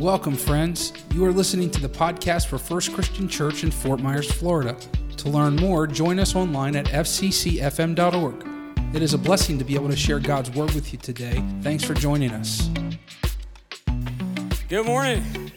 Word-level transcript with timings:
Welcome, 0.00 0.34
friends. 0.34 0.94
You 1.12 1.26
are 1.26 1.30
listening 1.30 1.70
to 1.72 1.78
the 1.78 1.86
podcast 1.86 2.46
for 2.46 2.56
First 2.56 2.94
Christian 2.94 3.28
Church 3.28 3.64
in 3.64 3.70
Fort 3.70 4.00
Myers, 4.00 4.32
Florida. 4.32 4.74
To 5.18 5.28
learn 5.28 5.56
more, 5.56 5.86
join 5.86 6.18
us 6.18 6.34
online 6.34 6.74
at 6.74 6.86
fccfm.org. 6.86 8.94
It 8.94 9.02
is 9.02 9.12
a 9.12 9.18
blessing 9.18 9.58
to 9.58 9.64
be 9.64 9.74
able 9.74 9.90
to 9.90 9.96
share 9.96 10.18
God's 10.18 10.50
word 10.52 10.72
with 10.72 10.94
you 10.94 10.98
today. 10.98 11.44
Thanks 11.60 11.84
for 11.84 11.92
joining 11.92 12.30
us. 12.30 12.70
Good 14.70 14.86
morning. 14.86 15.52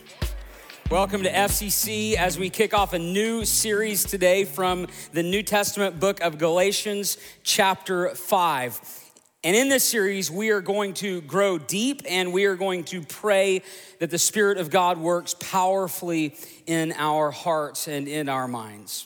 Welcome 0.91 1.23
to 1.23 1.31
FCC 1.31 2.15
as 2.15 2.37
we 2.37 2.49
kick 2.49 2.73
off 2.73 2.91
a 2.91 2.99
new 2.99 3.45
series 3.45 4.03
today 4.03 4.43
from 4.43 4.87
the 5.13 5.23
New 5.23 5.41
Testament 5.41 6.01
book 6.01 6.19
of 6.19 6.37
Galatians, 6.37 7.17
chapter 7.43 8.09
5. 8.09 9.02
And 9.45 9.57
in 9.57 9.67
this 9.67 9.83
series, 9.83 10.31
we 10.31 10.51
are 10.51 10.61
going 10.61 10.93
to 10.95 11.19
grow 11.21 11.57
deep 11.57 12.03
and 12.09 12.31
we 12.31 12.45
are 12.45 12.55
going 12.55 12.85
to 12.85 13.01
pray 13.01 13.61
that 13.99 14.09
the 14.09 14.17
Spirit 14.17 14.57
of 14.57 14.69
God 14.69 14.97
works 14.97 15.35
powerfully 15.37 16.37
in 16.65 16.93
our 16.93 17.29
hearts 17.29 17.89
and 17.89 18.07
in 18.07 18.29
our 18.29 18.47
minds. 18.47 19.05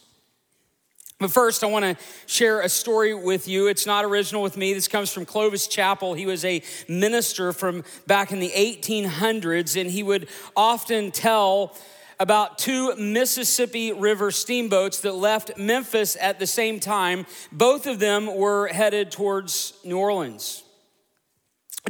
But 1.20 1.32
first, 1.32 1.64
I 1.64 1.68
want 1.68 1.86
to 1.86 2.04
share 2.28 2.62
a 2.62 2.70
story 2.70 3.16
with 3.16 3.48
you. 3.48 3.66
It's 3.66 3.88
not 3.88 4.06
original 4.06 4.44
with 4.44 4.56
me. 4.56 4.76
This 4.76 4.88
comes 4.88 5.12
from 5.12 5.26
Clovis 5.26 5.68
Chappell. 5.68 6.14
He 6.14 6.28
was 6.28 6.46
a 6.46 6.62
minister 6.88 7.52
from 7.52 7.84
back 8.06 8.32
in 8.32 8.40
the 8.40 8.52
1800s, 8.52 9.82
and 9.82 9.90
he 9.90 10.04
would 10.04 10.30
often 10.56 11.10
tell 11.10 11.76
about 12.20 12.58
two 12.58 12.96
Mississippi 12.96 13.94
River 13.94 14.32
steamboats 14.32 15.02
that 15.02 15.14
left 15.14 15.58
Memphis 15.58 16.18
at 16.20 16.40
the 16.40 16.48
same 16.48 16.80
time. 16.80 17.26
Both 17.52 17.86
of 17.86 18.00
them 18.00 18.36
were 18.36 18.68
headed 18.68 19.12
towards 19.12 19.74
New 19.84 19.98
Orleans. 19.98 20.64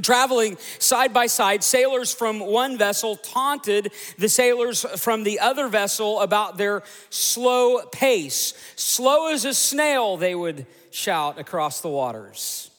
Traveling 0.02 0.58
side 0.80 1.12
by 1.13 1.26
side, 1.27 1.63
sailors 1.63 2.13
from 2.13 2.40
one 2.40 2.77
vessel 2.77 3.16
taunted 3.16 3.91
the 4.20 4.30
sailors 4.30 4.86
from 4.98 5.23
the 5.23 5.40
other 5.40 5.67
vessel 5.70 6.19
about 6.19 6.58
their 6.58 6.84
slow 7.09 7.81
pace. 7.88 8.53
Slow 8.75 9.31
as 9.31 9.44
a 9.44 9.53
snail, 9.53 10.17
they 10.17 10.36
would 10.36 10.67
shout 10.91 11.39
across 11.39 11.81
the 11.81 11.89
waters. 11.89 12.69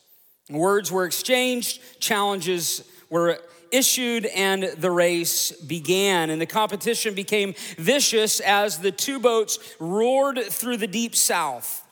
Words 0.48 0.92
were 0.92 1.06
exchanged, 1.06 1.80
challenges 2.00 2.84
were 3.10 3.40
issued 3.70 4.26
and 4.26 4.64
the 4.64 4.90
race 4.90 5.52
began. 5.52 6.30
And 6.30 6.40
the 6.40 6.46
competition 6.46 7.14
became 7.14 7.54
vicious 7.76 8.40
as 8.40 8.78
the 8.78 8.92
two 8.92 9.18
boats 9.18 9.58
roared 9.78 10.38
through 10.44 10.78
the 10.78 10.86
deep 10.86 11.14
south. 11.14 11.84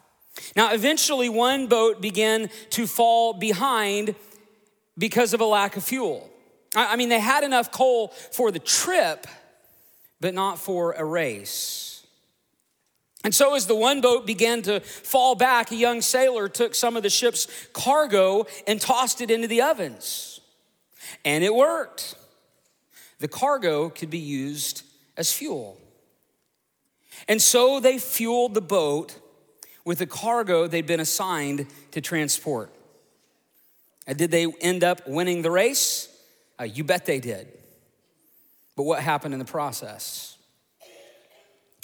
Now, 0.55 0.73
eventually, 0.73 1.29
one 1.29 1.67
boat 1.67 2.01
began 2.01 2.51
to 2.71 2.87
fall 2.87 3.33
behind 3.33 4.15
because 4.99 5.35
of 5.35 5.41
a 5.41 5.45
lack 5.45 5.77
of 5.77 5.85
fuel. 5.85 6.31
I 6.75 6.97
mean, 6.97 7.09
they 7.09 7.21
had 7.21 7.43
enough 7.43 7.73
coal 7.73 8.09
for 8.33 8.51
the 8.51 8.59
trip, 8.59 9.27
but 10.21 10.35
not 10.35 10.59
for 10.59 10.93
a 10.93 11.05
race. 11.05 12.07
And 13.25 13.35
so, 13.35 13.55
as 13.55 13.67
the 13.67 13.75
one 13.75 14.01
boat 14.01 14.27
began 14.27 14.63
to 14.63 14.81
fall 14.81 15.35
back, 15.35 15.73
a 15.73 15.75
young 15.75 16.01
sailor 16.01 16.49
took 16.49 16.75
some 16.75 16.97
of 16.97 17.03
the 17.03 17.11
ship's 17.11 17.49
cargo 17.73 18.47
and 18.67 18.81
tossed 18.81 19.21
it 19.21 19.31
into 19.31 19.49
the 19.49 19.63
ovens. 19.63 20.41
And 21.25 21.45
it 21.45 21.55
worked. 21.55 22.17
The 23.19 23.29
cargo 23.29 23.89
could 23.89 24.11
be 24.11 24.19
used 24.19 24.83
as 25.17 25.33
fuel. 25.33 25.81
And 27.29 27.41
so 27.41 27.81
they 27.81 27.99
fueled 27.99 28.55
the 28.55 28.61
boat 28.61 29.19
with 29.85 29.99
the 29.99 30.07
cargo 30.07 30.67
they'd 30.67 30.87
been 30.87 31.01
assigned 31.01 31.67
to 31.93 32.01
transport. 32.01 32.71
And 34.07 34.19
did 34.19 34.31
they 34.31 34.47
end 34.61 34.85
up 34.85 35.07
winning 35.09 35.43
the 35.43 35.51
race? 35.51 36.09
Uh, 36.61 36.65
you 36.65 36.85
bet 36.85 37.07
they 37.07 37.21
did. 37.21 37.49
But 38.77 38.83
what 38.83 39.01
happened 39.01 39.33
in 39.33 39.39
the 39.39 39.47
process? 39.47 40.37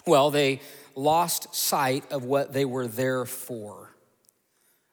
Well, 0.06 0.30
they 0.30 0.60
lost 0.94 1.54
sight 1.54 2.10
of 2.12 2.24
what 2.24 2.52
they 2.52 2.64
were 2.64 2.86
there 2.86 3.24
for, 3.24 3.94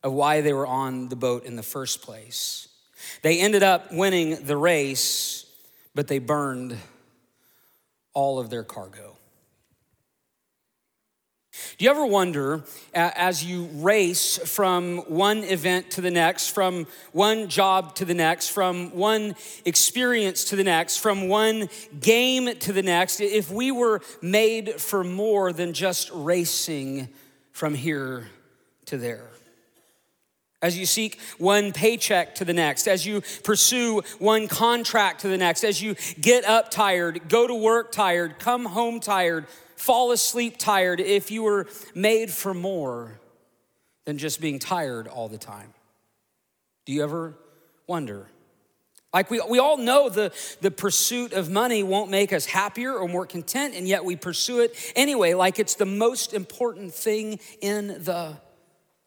of 0.03 0.13
why 0.13 0.41
they 0.41 0.53
were 0.53 0.67
on 0.67 1.09
the 1.09 1.15
boat 1.15 1.45
in 1.45 1.55
the 1.55 1.63
first 1.63 2.01
place. 2.01 2.68
They 3.21 3.39
ended 3.39 3.63
up 3.63 3.91
winning 3.91 4.45
the 4.45 4.57
race, 4.57 5.45
but 5.95 6.07
they 6.07 6.19
burned 6.19 6.77
all 8.13 8.39
of 8.39 8.49
their 8.49 8.63
cargo. 8.63 9.15
Do 11.77 11.85
you 11.85 11.91
ever 11.91 12.05
wonder, 12.05 12.63
as 12.93 13.43
you 13.43 13.65
race 13.75 14.37
from 14.37 14.97
one 15.07 15.43
event 15.45 15.91
to 15.91 16.01
the 16.01 16.11
next, 16.11 16.49
from 16.49 16.87
one 17.11 17.47
job 17.47 17.95
to 17.95 18.05
the 18.05 18.13
next, 18.13 18.49
from 18.49 18.91
one 18.91 19.35
experience 19.65 20.45
to 20.45 20.55
the 20.55 20.63
next, 20.63 20.97
from 20.97 21.27
one 21.27 21.69
game 21.99 22.53
to 22.59 22.73
the 22.73 22.83
next, 22.83 23.21
if 23.21 23.51
we 23.51 23.71
were 23.71 24.01
made 24.21 24.79
for 24.79 25.03
more 25.03 25.53
than 25.53 25.73
just 25.73 26.09
racing 26.13 27.09
from 27.51 27.73
here 27.73 28.27
to 28.85 28.97
there? 28.97 29.29
As 30.61 30.77
you 30.77 30.85
seek 30.85 31.19
one 31.37 31.71
paycheck 31.71 32.35
to 32.35 32.45
the 32.45 32.53
next, 32.53 32.87
as 32.87 33.05
you 33.05 33.21
pursue 33.43 34.01
one 34.19 34.47
contract 34.47 35.21
to 35.21 35.27
the 35.27 35.37
next, 35.37 35.63
as 35.63 35.81
you 35.81 35.95
get 36.19 36.43
up 36.45 36.69
tired, 36.69 37.29
go 37.29 37.47
to 37.47 37.55
work 37.55 37.91
tired, 37.91 38.39
come 38.39 38.65
home 38.65 38.99
tired, 38.99 39.47
fall 39.75 40.11
asleep 40.11 40.57
tired, 40.57 40.99
if 40.99 41.31
you 41.31 41.43
were 41.43 41.67
made 41.95 42.29
for 42.29 42.53
more 42.53 43.19
than 44.05 44.17
just 44.17 44.41
being 44.41 44.59
tired 44.59 45.07
all 45.07 45.29
the 45.29 45.37
time. 45.37 45.73
Do 46.85 46.93
you 46.93 47.03
ever 47.03 47.35
wonder? 47.87 48.27
Like 49.13 49.31
we, 49.31 49.41
we 49.49 49.59
all 49.59 49.77
know 49.77 50.09
the, 50.09 50.33
the 50.61 50.71
pursuit 50.71 51.33
of 51.33 51.49
money 51.49 51.83
won't 51.83 52.11
make 52.11 52.33
us 52.33 52.45
happier 52.45 52.93
or 52.93 53.07
more 53.07 53.25
content, 53.25 53.75
and 53.75 53.87
yet 53.87 54.03
we 54.03 54.15
pursue 54.15 54.59
it 54.59 54.75
anyway, 54.95 55.33
like 55.33 55.57
it's 55.57 55.75
the 55.75 55.85
most 55.85 56.33
important 56.33 56.93
thing 56.93 57.39
in 57.61 57.87
the 58.03 58.37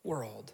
world. 0.02 0.52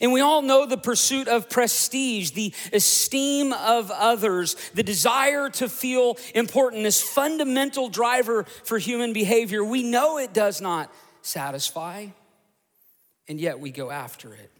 And 0.00 0.12
we 0.12 0.20
all 0.20 0.42
know 0.42 0.66
the 0.66 0.76
pursuit 0.76 1.26
of 1.26 1.48
prestige, 1.48 2.32
the 2.32 2.52
esteem 2.72 3.52
of 3.52 3.90
others, 3.90 4.54
the 4.74 4.82
desire 4.82 5.48
to 5.50 5.68
feel 5.68 6.18
important, 6.34 6.82
this 6.82 7.00
fundamental 7.00 7.88
driver 7.88 8.44
for 8.64 8.78
human 8.78 9.12
behavior. 9.12 9.64
We 9.64 9.82
know 9.82 10.18
it 10.18 10.34
does 10.34 10.60
not 10.60 10.92
satisfy, 11.22 12.08
and 13.26 13.40
yet 13.40 13.58
we 13.58 13.70
go 13.70 13.90
after 13.90 14.34
it. 14.34 14.50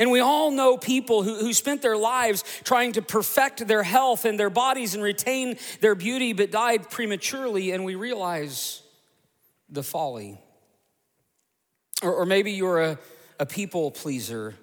And 0.00 0.10
we 0.10 0.18
all 0.18 0.50
know 0.50 0.76
people 0.76 1.22
who, 1.22 1.36
who 1.36 1.52
spent 1.52 1.82
their 1.82 1.96
lives 1.96 2.42
trying 2.64 2.92
to 2.92 3.02
perfect 3.02 3.68
their 3.68 3.84
health 3.84 4.24
and 4.24 4.38
their 4.38 4.50
bodies 4.50 4.94
and 4.94 5.02
retain 5.02 5.58
their 5.80 5.94
beauty, 5.94 6.32
but 6.32 6.50
died 6.50 6.90
prematurely, 6.90 7.70
and 7.70 7.84
we 7.84 7.94
realize 7.94 8.82
the 9.70 9.84
folly. 9.84 10.40
Or, 12.02 12.12
or 12.12 12.26
maybe 12.26 12.52
you're 12.52 12.82
a 12.82 12.98
a 13.38 13.46
people 13.46 13.90
pleaser. 13.90 14.54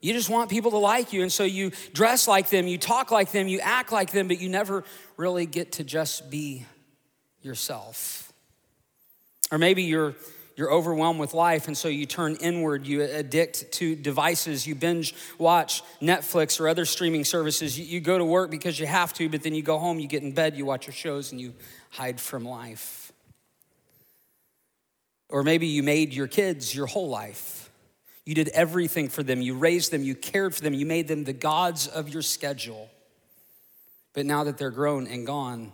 You 0.00 0.12
just 0.12 0.28
want 0.28 0.50
people 0.50 0.72
to 0.72 0.78
like 0.78 1.12
you, 1.12 1.22
and 1.22 1.32
so 1.32 1.44
you 1.44 1.70
dress 1.92 2.26
like 2.26 2.50
them, 2.50 2.66
you 2.66 2.76
talk 2.76 3.10
like 3.10 3.30
them, 3.30 3.46
you 3.46 3.60
act 3.60 3.92
like 3.92 4.10
them, 4.10 4.26
but 4.26 4.40
you 4.40 4.48
never 4.48 4.84
really 5.16 5.46
get 5.46 5.72
to 5.72 5.84
just 5.84 6.30
be 6.30 6.66
yourself. 7.40 8.32
Or 9.50 9.58
maybe 9.58 9.84
you're 9.84 10.14
you're 10.56 10.70
overwhelmed 10.70 11.18
with 11.18 11.34
life, 11.34 11.66
and 11.66 11.76
so 11.76 11.88
you 11.88 12.04
turn 12.04 12.36
inward, 12.36 12.86
you 12.86 13.02
addict 13.02 13.72
to 13.72 13.96
devices, 13.96 14.66
you 14.66 14.74
binge 14.74 15.14
watch 15.38 15.82
Netflix 16.00 16.60
or 16.60 16.68
other 16.68 16.84
streaming 16.84 17.24
services. 17.24 17.78
You, 17.78 17.86
you 17.86 18.00
go 18.00 18.18
to 18.18 18.24
work 18.24 18.50
because 18.50 18.78
you 18.78 18.86
have 18.86 19.14
to, 19.14 19.28
but 19.28 19.42
then 19.42 19.54
you 19.54 19.62
go 19.62 19.78
home, 19.78 19.98
you 19.98 20.08
get 20.08 20.22
in 20.22 20.32
bed, 20.32 20.56
you 20.56 20.66
watch 20.66 20.86
your 20.86 20.94
shows, 20.94 21.32
and 21.32 21.40
you 21.40 21.54
hide 21.90 22.20
from 22.20 22.44
life. 22.44 23.12
Or 25.28 25.42
maybe 25.42 25.66
you 25.68 25.82
made 25.82 26.12
your 26.12 26.28
kids 26.28 26.74
your 26.74 26.86
whole 26.86 27.08
life. 27.08 27.61
You 28.24 28.34
did 28.34 28.48
everything 28.50 29.08
for 29.08 29.22
them. 29.22 29.40
You 29.40 29.56
raised 29.56 29.90
them. 29.90 30.02
You 30.02 30.14
cared 30.14 30.54
for 30.54 30.62
them. 30.62 30.74
You 30.74 30.86
made 30.86 31.08
them 31.08 31.24
the 31.24 31.32
gods 31.32 31.88
of 31.88 32.08
your 32.08 32.22
schedule. 32.22 32.88
But 34.14 34.26
now 34.26 34.44
that 34.44 34.58
they're 34.58 34.70
grown 34.70 35.06
and 35.06 35.26
gone, 35.26 35.72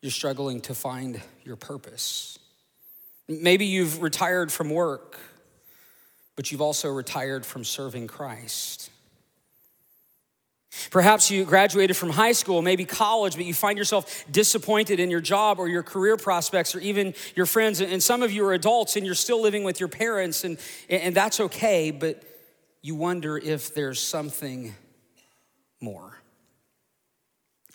you're 0.00 0.10
struggling 0.10 0.60
to 0.62 0.74
find 0.74 1.20
your 1.44 1.56
purpose. 1.56 2.38
Maybe 3.28 3.66
you've 3.66 4.00
retired 4.02 4.50
from 4.50 4.70
work, 4.70 5.18
but 6.36 6.50
you've 6.50 6.60
also 6.60 6.90
retired 6.90 7.44
from 7.44 7.64
serving 7.64 8.06
Christ. 8.06 8.90
Perhaps 10.90 11.30
you 11.30 11.44
graduated 11.44 11.96
from 11.96 12.10
high 12.10 12.32
school, 12.32 12.62
maybe 12.62 12.84
college, 12.84 13.36
but 13.36 13.44
you 13.44 13.52
find 13.52 13.76
yourself 13.76 14.24
disappointed 14.30 15.00
in 15.00 15.10
your 15.10 15.20
job 15.20 15.58
or 15.58 15.68
your 15.68 15.82
career 15.82 16.16
prospects 16.16 16.74
or 16.74 16.80
even 16.80 17.14
your 17.34 17.46
friends. 17.46 17.80
And 17.80 18.02
some 18.02 18.22
of 18.22 18.32
you 18.32 18.44
are 18.46 18.54
adults 18.54 18.96
and 18.96 19.04
you're 19.04 19.14
still 19.14 19.40
living 19.42 19.64
with 19.64 19.80
your 19.80 19.88
parents, 19.88 20.44
and, 20.44 20.58
and 20.88 21.14
that's 21.14 21.40
okay, 21.40 21.90
but 21.90 22.22
you 22.80 22.94
wonder 22.94 23.36
if 23.36 23.74
there's 23.74 24.00
something 24.00 24.74
more. 25.80 26.18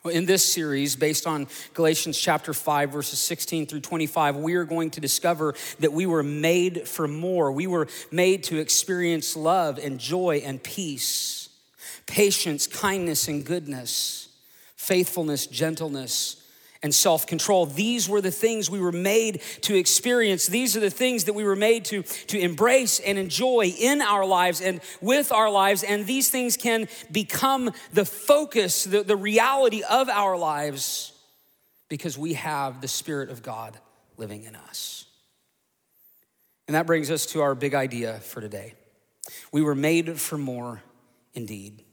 Well, 0.03 0.13
in 0.13 0.25
this 0.25 0.43
series, 0.43 0.95
based 0.95 1.27
on 1.27 1.47
Galatians 1.73 2.17
chapter 2.17 2.53
5, 2.53 2.91
verses 2.91 3.19
16 3.19 3.67
through 3.67 3.81
25, 3.81 4.37
we 4.37 4.55
are 4.55 4.63
going 4.63 4.89
to 4.91 5.01
discover 5.01 5.53
that 5.79 5.91
we 5.93 6.05
were 6.05 6.23
made 6.23 6.87
for 6.87 7.07
more. 7.07 7.51
We 7.51 7.67
were 7.67 7.87
made 8.11 8.43
to 8.45 8.57
experience 8.57 9.35
love 9.35 9.77
and 9.77 9.99
joy 9.99 10.41
and 10.45 10.61
peace 10.63 11.46
patience, 12.07 12.65
kindness, 12.65 13.27
and 13.27 13.45
goodness, 13.45 14.29
faithfulness, 14.75 15.45
gentleness, 15.45 16.43
and 16.83 16.93
self 16.93 17.27
control. 17.27 17.65
These 17.65 18.07
were 18.07 18.21
the 18.21 18.31
things 18.31 18.69
we 18.69 18.79
were 18.79 18.91
made 18.91 19.41
to 19.61 19.75
experience. 19.75 20.47
These 20.47 20.77
are 20.77 20.79
the 20.79 20.89
things 20.89 21.25
that 21.25 21.33
we 21.33 21.43
were 21.43 21.55
made 21.55 21.85
to, 21.85 22.03
to 22.03 22.39
embrace 22.39 22.99
and 22.99 23.17
enjoy 23.17 23.73
in 23.79 24.01
our 24.01 24.25
lives 24.25 24.61
and 24.61 24.81
with 25.01 25.31
our 25.31 25.49
lives. 25.49 25.83
And 25.83 26.05
these 26.05 26.29
things 26.29 26.57
can 26.57 26.87
become 27.11 27.71
the 27.93 28.05
focus, 28.05 28.83
the, 28.83 29.03
the 29.03 29.17
reality 29.17 29.83
of 29.83 30.09
our 30.09 30.37
lives 30.37 31.13
because 31.89 32.17
we 32.17 32.33
have 32.33 32.81
the 32.81 32.87
Spirit 32.87 33.29
of 33.29 33.41
God 33.43 33.77
living 34.17 34.43
in 34.43 34.55
us. 34.55 35.05
And 36.67 36.75
that 36.75 36.85
brings 36.85 37.09
us 37.09 37.25
to 37.27 37.41
our 37.41 37.55
big 37.55 37.73
idea 37.73 38.19
for 38.19 38.41
today. 38.41 38.73
We 39.51 39.61
were 39.61 39.75
made 39.75 40.19
for 40.19 40.37
more 40.37 40.81
indeed. 41.33 41.83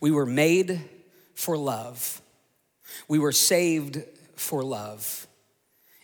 We 0.00 0.10
were 0.10 0.26
made 0.26 0.80
for 1.34 1.56
love. 1.56 2.20
We 3.08 3.18
were 3.18 3.32
saved 3.32 4.02
for 4.36 4.62
love. 4.62 5.26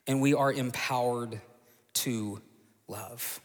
And 0.06 0.20
we 0.20 0.34
are 0.34 0.52
empowered 0.52 1.40
to 1.94 2.40
love. 2.88 3.40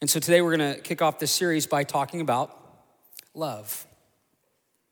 And 0.00 0.08
so 0.08 0.20
today 0.20 0.42
we're 0.42 0.56
going 0.56 0.74
to 0.74 0.80
kick 0.80 1.02
off 1.02 1.18
this 1.18 1.30
series 1.30 1.66
by 1.66 1.84
talking 1.84 2.20
about 2.20 2.56
love. 3.34 3.86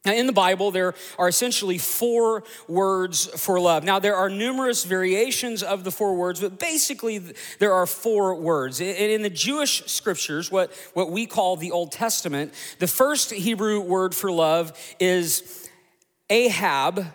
Now, 0.04 0.12
in 0.12 0.26
the 0.26 0.32
Bible, 0.32 0.70
there 0.70 0.94
are 1.18 1.28
essentially 1.28 1.76
four 1.76 2.44
words 2.68 3.26
for 3.26 3.58
love. 3.58 3.82
Now, 3.82 3.98
there 3.98 4.14
are 4.14 4.30
numerous 4.30 4.84
variations 4.84 5.62
of 5.62 5.82
the 5.82 5.90
four 5.90 6.14
words, 6.14 6.40
but 6.40 6.58
basically, 6.58 7.18
there 7.58 7.72
are 7.72 7.84
four 7.84 8.36
words. 8.36 8.80
In 8.80 9.22
the 9.22 9.30
Jewish 9.30 9.84
scriptures, 9.86 10.52
what, 10.52 10.72
what 10.94 11.10
we 11.10 11.26
call 11.26 11.56
the 11.56 11.72
Old 11.72 11.90
Testament, 11.90 12.54
the 12.78 12.86
first 12.86 13.32
Hebrew 13.32 13.80
word 13.80 14.14
for 14.14 14.30
love 14.30 14.72
is 15.00 15.68
ahab, 16.30 17.06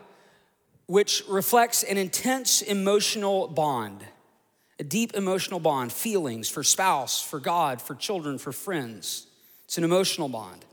which 0.86 1.24
reflects 1.30 1.84
an 1.84 1.98
intense 1.98 2.62
emotional 2.62 3.48
bond, 3.48 4.04
a 4.78 4.84
deep 4.84 5.14
emotional 5.14 5.62
bond, 5.62 5.94
feelings 5.94 6.50
for 6.50 6.64
spouse, 6.64 7.22
for 7.22 7.40
God, 7.40 7.82
for 7.82 7.96
children, 7.96 8.38
for 8.38 8.52
friends. 8.52 9.28
It's 9.64 9.78
an 9.78 9.86
emotional 9.86 10.28
bond. 10.28 10.66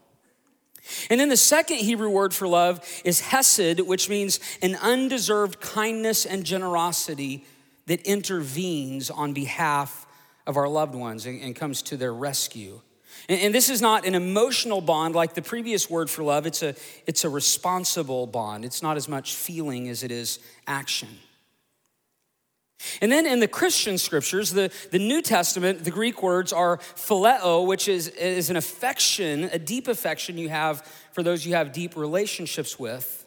And 1.09 1.21
then 1.21 1.29
the 1.29 1.37
second 1.37 1.79
Hebrew 1.79 2.11
word 2.11 2.35
for 2.35 2.49
love 2.49 2.87
is 3.05 3.21
hesed, 3.21 3.81
which 3.81 4.09
means 4.09 4.41
an 4.63 4.77
undeserved 4.77 5.61
kindness 5.61 6.27
and 6.27 6.45
generosity 6.45 7.45
that 7.87 8.01
intervenes 8.03 9.11
on 9.11 9.33
behalf 9.33 10.07
of 10.47 10.57
our 10.57 10.69
loved 10.69 10.95
ones 10.95 11.27
and, 11.27 11.55
comes 11.57 11.83
to 11.83 11.97
their 11.97 12.15
rescue. 12.15 12.81
And, 13.29 13.41
and, 13.41 13.55
this 13.55 13.69
is 13.69 13.83
not 13.83 14.07
an 14.07 14.15
emotional 14.15 14.81
bond 14.81 15.15
like 15.15 15.35
the 15.35 15.43
previous 15.43 15.91
word 15.91 16.09
for 16.09 16.23
love, 16.23 16.47
it's 16.47 16.63
a, 16.63 16.75
it's 17.07 17.25
a 17.25 17.29
responsible 17.29 18.27
bond. 18.27 18.65
It's 18.65 18.83
not 18.83 18.97
as 18.97 19.09
much 19.09 19.35
feeling 19.35 19.89
as 19.89 20.03
it 20.03 20.11
is 20.11 20.39
action. 20.67 21.09
And 23.01 23.13
then 23.13 23.27
in 23.27 23.41
the 23.41 23.49
Christian 23.49 23.99
scriptures, 23.99 24.53
the, 24.53 24.73
the 24.91 24.99
New 24.99 25.21
Testament, 25.23 25.85
the 25.85 25.91
Greek 25.91 26.23
words 26.23 26.53
are 26.53 26.79
phileo, 26.79 27.67
which 27.67 27.89
is, 27.89 28.09
is 28.09 28.51
an 28.51 28.57
affection, 28.57 29.45
a 29.53 29.59
deep 29.59 29.87
affection 29.87 30.39
you 30.39 30.49
have 30.49 30.87
for 31.13 31.23
those 31.23 31.45
you 31.45 31.55
have 31.55 31.73
deep 31.73 31.97
relationships 31.97 32.79
with. 32.79 33.27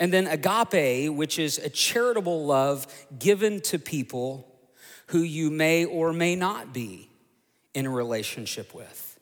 And 0.00 0.12
then 0.12 0.26
agape, 0.26 1.12
which 1.12 1.38
is 1.38 1.58
a 1.58 1.68
charitable 1.68 2.46
love 2.46 2.86
given 3.18 3.60
to 3.62 3.78
people 3.78 4.50
who 5.08 5.18
you 5.18 5.50
may 5.50 5.84
or 5.84 6.12
may 6.12 6.34
not 6.34 6.72
be 6.72 7.10
in 7.74 7.84
a 7.84 7.90
relationship 7.90 8.74
with. 8.74 9.18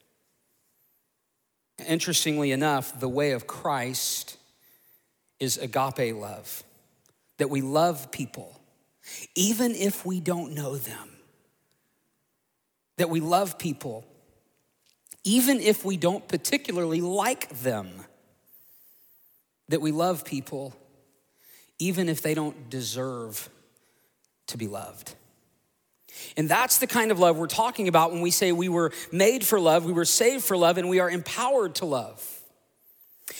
Interestingly 1.89 2.53
enough, 2.53 3.01
the 3.01 3.09
way 3.09 3.33
of 3.33 3.49
Christ 3.49 4.37
is 5.41 5.59
agape 5.59 6.15
love, 6.15 6.63
that 7.39 7.51
we 7.51 7.61
love 7.61 8.13
people 8.13 8.62
even 9.35 9.75
if 9.75 10.05
we 10.05 10.20
don't 10.20 10.55
know 10.55 10.76
them. 10.76 11.09
That 12.99 13.11
we 13.11 13.20
love 13.20 13.59
people, 13.59 14.05
even 15.25 15.61
if 15.61 15.85
we 15.85 15.97
don't 15.97 16.26
particularly 16.29 17.00
like 17.00 17.49
them. 17.61 17.88
That 19.69 19.81
we 19.81 19.93
love 19.93 20.25
people, 20.25 20.75
even 21.79 22.09
if 22.09 22.23
they 22.23 22.35
don't 22.35 22.69
deserve 22.69 23.49
to 24.49 24.59
be 24.59 24.69
loved. 24.69 25.15
And 26.37 26.49
that's 26.49 26.79
the 26.79 26.87
kind 26.87 27.11
of 27.11 27.19
love 27.19 27.38
we're 27.38 27.47
talking 27.47 27.88
about 27.88 28.12
when 28.12 28.20
we 28.20 28.31
say 28.31 28.53
we 28.53 28.69
were 28.69 28.93
made 29.11 29.44
for 29.44 29.58
love, 29.58 29.85
we 29.85 29.93
were 29.93 30.05
saved 30.05 30.44
for 30.44 30.56
love, 30.56 30.79
and 30.79 30.88
we 30.88 31.00
are 31.00 31.11
empowered 31.11 31.76
to 31.76 31.87
love. 31.87 32.42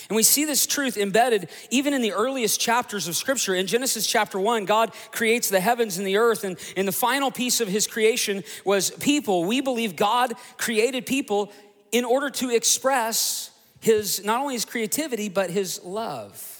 And 0.09 0.15
we 0.15 0.23
see 0.23 0.45
this 0.45 0.65
truth 0.65 0.97
embedded 0.97 1.49
even 1.69 1.93
in 1.93 2.01
the 2.01 2.13
earliest 2.13 2.59
chapters 2.59 3.07
of 3.07 3.15
Scripture. 3.15 3.53
In 3.53 3.67
Genesis 3.67 4.07
chapter 4.07 4.39
1, 4.39 4.65
God 4.65 4.93
creates 5.11 5.49
the 5.49 5.59
heavens 5.59 5.97
and 5.97 6.07
the 6.07 6.17
earth, 6.17 6.43
and 6.43 6.57
in 6.75 6.85
the 6.85 6.91
final 6.91 7.31
piece 7.31 7.61
of 7.61 7.67
his 7.67 7.87
creation 7.87 8.43
was 8.65 8.91
people. 8.91 9.45
We 9.45 9.61
believe 9.61 9.95
God 9.95 10.33
created 10.57 11.05
people 11.05 11.51
in 11.91 12.05
order 12.05 12.29
to 12.29 12.49
express 12.49 13.51
his 13.79 14.23
not 14.23 14.41
only 14.41 14.55
his 14.55 14.65
creativity, 14.65 15.29
but 15.29 15.49
his 15.49 15.83
love. 15.83 16.52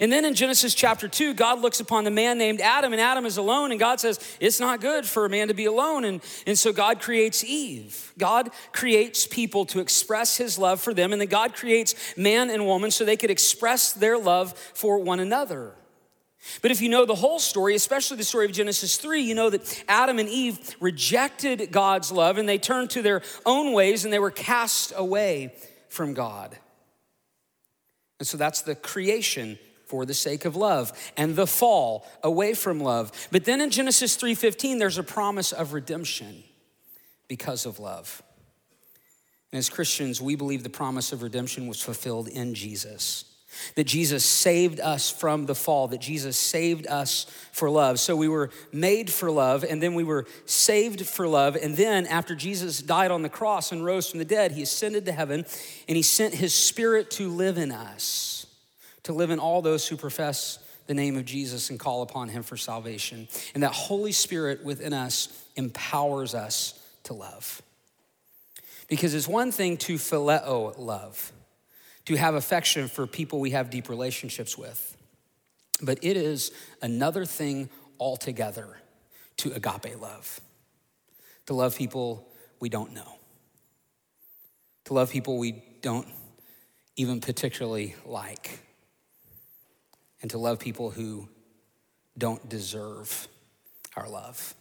And 0.00 0.12
then 0.12 0.24
in 0.24 0.34
Genesis 0.34 0.74
chapter 0.74 1.08
2, 1.08 1.34
God 1.34 1.60
looks 1.60 1.80
upon 1.80 2.04
the 2.04 2.10
man 2.10 2.38
named 2.38 2.60
Adam, 2.60 2.92
and 2.92 3.00
Adam 3.00 3.26
is 3.26 3.36
alone, 3.36 3.70
and 3.70 3.80
God 3.80 4.00
says, 4.00 4.18
It's 4.40 4.60
not 4.60 4.80
good 4.80 5.06
for 5.06 5.24
a 5.24 5.28
man 5.28 5.48
to 5.48 5.54
be 5.54 5.64
alone. 5.64 6.04
And, 6.04 6.22
and 6.46 6.58
so 6.58 6.72
God 6.72 7.00
creates 7.00 7.44
Eve. 7.44 8.12
God 8.18 8.50
creates 8.72 9.26
people 9.26 9.64
to 9.66 9.80
express 9.80 10.36
his 10.36 10.58
love 10.58 10.80
for 10.80 10.94
them, 10.94 11.12
and 11.12 11.20
then 11.20 11.28
God 11.28 11.54
creates 11.54 12.16
man 12.16 12.50
and 12.50 12.66
woman 12.66 12.90
so 12.90 13.04
they 13.04 13.16
could 13.16 13.30
express 13.30 13.92
their 13.92 14.18
love 14.18 14.56
for 14.74 14.98
one 14.98 15.20
another. 15.20 15.74
But 16.60 16.70
if 16.70 16.80
you 16.80 16.88
know 16.88 17.04
the 17.04 17.14
whole 17.14 17.38
story, 17.38 17.74
especially 17.74 18.16
the 18.16 18.24
story 18.24 18.46
of 18.46 18.52
Genesis 18.52 18.96
3, 18.96 19.22
you 19.22 19.34
know 19.34 19.50
that 19.50 19.84
Adam 19.88 20.18
and 20.18 20.28
Eve 20.28 20.76
rejected 20.80 21.70
God's 21.70 22.10
love 22.10 22.36
and 22.36 22.48
they 22.48 22.58
turned 22.58 22.90
to 22.90 23.02
their 23.02 23.22
own 23.46 23.72
ways 23.72 24.04
and 24.04 24.12
they 24.12 24.18
were 24.18 24.32
cast 24.32 24.92
away 24.96 25.54
from 25.88 26.14
God. 26.14 26.58
And 28.18 28.26
so 28.26 28.36
that's 28.36 28.62
the 28.62 28.74
creation 28.74 29.56
for 29.92 30.06
the 30.06 30.14
sake 30.14 30.46
of 30.46 30.56
love 30.56 30.90
and 31.18 31.36
the 31.36 31.46
fall 31.46 32.06
away 32.22 32.54
from 32.54 32.80
love. 32.80 33.12
But 33.30 33.44
then 33.44 33.60
in 33.60 33.68
Genesis 33.68 34.16
3:15 34.16 34.78
there's 34.78 34.96
a 34.96 35.02
promise 35.02 35.52
of 35.52 35.74
redemption 35.74 36.44
because 37.28 37.66
of 37.66 37.78
love. 37.78 38.22
And 39.52 39.58
as 39.58 39.68
Christians, 39.68 40.22
we 40.22 40.34
believe 40.34 40.62
the 40.62 40.70
promise 40.70 41.12
of 41.12 41.22
redemption 41.22 41.66
was 41.66 41.78
fulfilled 41.78 42.28
in 42.28 42.54
Jesus. 42.54 43.26
That 43.74 43.84
Jesus 43.84 44.24
saved 44.24 44.80
us 44.80 45.10
from 45.10 45.44
the 45.44 45.54
fall, 45.54 45.88
that 45.88 46.00
Jesus 46.00 46.38
saved 46.38 46.86
us 46.86 47.26
for 47.52 47.68
love. 47.68 48.00
So 48.00 48.16
we 48.16 48.28
were 48.28 48.48
made 48.72 49.10
for 49.10 49.30
love, 49.30 49.62
and 49.62 49.82
then 49.82 49.94
we 49.94 50.04
were 50.04 50.24
saved 50.46 51.06
for 51.06 51.28
love. 51.28 51.54
And 51.54 51.76
then, 51.76 52.06
after 52.06 52.34
Jesus 52.34 52.80
died 52.80 53.10
on 53.10 53.20
the 53.20 53.28
cross 53.28 53.70
and 53.70 53.84
rose 53.84 54.08
from 54.08 54.20
the 54.20 54.24
dead, 54.24 54.52
he 54.52 54.62
ascended 54.62 55.04
to 55.04 55.12
heaven 55.12 55.44
and 55.86 55.96
he 55.98 56.02
sent 56.02 56.32
his 56.32 56.54
spirit 56.54 57.10
to 57.10 57.28
live 57.28 57.58
in 57.58 57.70
us 57.72 58.46
to 59.04 59.12
live 59.12 59.30
in 59.30 59.38
all 59.38 59.62
those 59.62 59.86
who 59.86 59.96
profess 59.96 60.58
the 60.86 60.94
name 60.94 61.16
of 61.16 61.24
Jesus 61.24 61.70
and 61.70 61.78
call 61.78 62.02
upon 62.02 62.28
him 62.28 62.42
for 62.42 62.56
salvation. 62.56 63.28
And 63.54 63.62
that 63.62 63.72
Holy 63.72 64.12
Spirit 64.12 64.64
within 64.64 64.92
us 64.92 65.44
empowers 65.56 66.34
us 66.34 66.78
to 67.04 67.14
love. 67.14 67.62
Because 68.88 69.14
it's 69.14 69.28
one 69.28 69.52
thing 69.52 69.76
to 69.78 69.94
phileo 69.94 70.76
love, 70.78 71.32
to 72.06 72.16
have 72.16 72.34
affection 72.34 72.88
for 72.88 73.06
people 73.06 73.40
we 73.40 73.50
have 73.50 73.70
deep 73.70 73.88
relationships 73.88 74.58
with, 74.58 74.96
but 75.80 75.98
it 76.02 76.16
is 76.16 76.52
another 76.82 77.24
thing 77.24 77.70
altogether 77.98 78.76
to 79.38 79.52
agape 79.52 80.00
love, 80.00 80.40
to 81.46 81.54
love 81.54 81.76
people 81.76 82.28
we 82.60 82.68
don't 82.68 82.92
know, 82.92 83.18
to 84.84 84.94
love 84.94 85.10
people 85.10 85.38
we 85.38 85.62
don't 85.80 86.06
even 86.96 87.20
particularly 87.20 87.94
like 88.04 88.60
and 90.22 90.30
to 90.30 90.38
love 90.38 90.58
people 90.58 90.90
who 90.90 91.28
don't 92.16 92.48
deserve 92.48 93.28
our 93.96 94.08
love. 94.08 94.54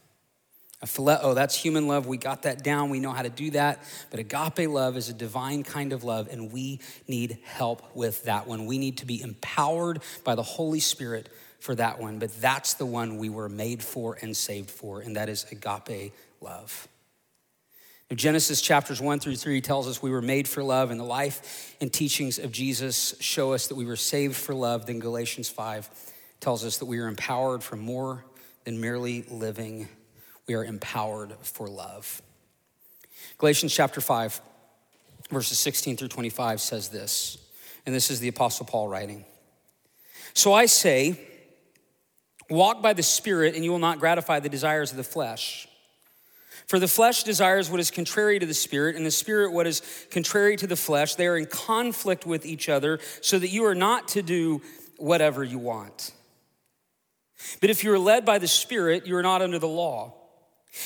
A 0.81 0.87
phileo, 0.87 1.19
oh, 1.21 1.33
that's 1.35 1.55
human 1.55 1.87
love. 1.87 2.07
We 2.07 2.17
got 2.17 2.43
that 2.43 2.63
down. 2.63 2.89
We 2.89 2.99
know 2.99 3.11
how 3.11 3.21
to 3.21 3.29
do 3.29 3.51
that. 3.51 3.83
But 4.09 4.19
agape 4.19 4.67
love 4.67 4.97
is 4.97 5.09
a 5.09 5.13
divine 5.13 5.63
kind 5.63 5.93
of 5.93 6.03
love, 6.03 6.27
and 6.31 6.51
we 6.51 6.79
need 7.07 7.37
help 7.43 7.95
with 7.95 8.23
that 8.23 8.47
one. 8.47 8.65
We 8.65 8.79
need 8.79 8.97
to 8.97 9.05
be 9.05 9.21
empowered 9.21 10.01
by 10.23 10.33
the 10.33 10.41
Holy 10.41 10.79
Spirit 10.79 11.29
for 11.59 11.75
that 11.75 11.99
one. 11.99 12.17
But 12.17 12.35
that's 12.41 12.73
the 12.73 12.87
one 12.87 13.17
we 13.17 13.29
were 13.29 13.47
made 13.47 13.83
for 13.83 14.17
and 14.21 14.35
saved 14.35 14.71
for, 14.71 15.01
and 15.01 15.15
that 15.17 15.29
is 15.29 15.45
agape 15.51 16.13
love. 16.41 16.87
Genesis 18.17 18.61
chapters 18.61 18.99
1 18.99 19.19
through 19.19 19.37
3 19.37 19.61
tells 19.61 19.87
us 19.87 20.01
we 20.01 20.11
were 20.11 20.21
made 20.21 20.47
for 20.47 20.61
love, 20.63 20.91
and 20.91 20.99
the 20.99 21.05
life 21.05 21.75
and 21.79 21.91
teachings 21.91 22.39
of 22.39 22.51
Jesus 22.51 23.15
show 23.21 23.53
us 23.53 23.67
that 23.67 23.75
we 23.75 23.85
were 23.85 23.95
saved 23.95 24.35
for 24.35 24.53
love. 24.53 24.85
Then 24.85 24.99
Galatians 24.99 25.49
5 25.49 25.89
tells 26.41 26.65
us 26.65 26.79
that 26.79 26.85
we 26.85 26.99
are 26.99 27.07
empowered 27.07 27.63
for 27.63 27.77
more 27.77 28.25
than 28.65 28.81
merely 28.81 29.23
living, 29.23 29.87
we 30.47 30.55
are 30.55 30.65
empowered 30.65 31.33
for 31.41 31.67
love. 31.67 32.21
Galatians 33.37 33.73
chapter 33.73 34.01
5, 34.01 34.41
verses 35.29 35.57
16 35.59 35.97
through 35.97 36.09
25 36.09 36.59
says 36.59 36.89
this 36.89 37.37
And 37.85 37.95
this 37.95 38.11
is 38.11 38.19
the 38.19 38.27
Apostle 38.27 38.65
Paul 38.65 38.87
writing. 38.87 39.25
So 40.33 40.53
I 40.53 40.65
say, 40.65 41.19
walk 42.49 42.81
by 42.81 42.93
the 42.93 43.03
Spirit, 43.03 43.55
and 43.55 43.63
you 43.63 43.71
will 43.71 43.79
not 43.79 43.99
gratify 43.99 44.41
the 44.41 44.49
desires 44.49 44.91
of 44.91 44.97
the 44.97 45.03
flesh. 45.03 45.67
For 46.67 46.79
the 46.79 46.87
flesh 46.87 47.23
desires 47.23 47.69
what 47.69 47.79
is 47.79 47.91
contrary 47.91 48.39
to 48.39 48.45
the 48.45 48.53
spirit, 48.53 48.95
and 48.95 49.05
the 49.05 49.11
spirit 49.11 49.51
what 49.51 49.67
is 49.67 49.81
contrary 50.11 50.55
to 50.57 50.67
the 50.67 50.75
flesh. 50.75 51.15
They 51.15 51.27
are 51.27 51.37
in 51.37 51.45
conflict 51.45 52.25
with 52.25 52.45
each 52.45 52.69
other, 52.69 52.99
so 53.21 53.39
that 53.39 53.49
you 53.49 53.65
are 53.65 53.75
not 53.75 54.07
to 54.09 54.21
do 54.21 54.61
whatever 54.97 55.43
you 55.43 55.57
want. 55.57 56.13
But 57.59 57.69
if 57.69 57.83
you 57.83 57.91
are 57.91 57.99
led 57.99 58.25
by 58.25 58.37
the 58.37 58.47
spirit, 58.47 59.07
you 59.07 59.15
are 59.15 59.23
not 59.23 59.41
under 59.41 59.59
the 59.59 59.67
law. 59.67 60.13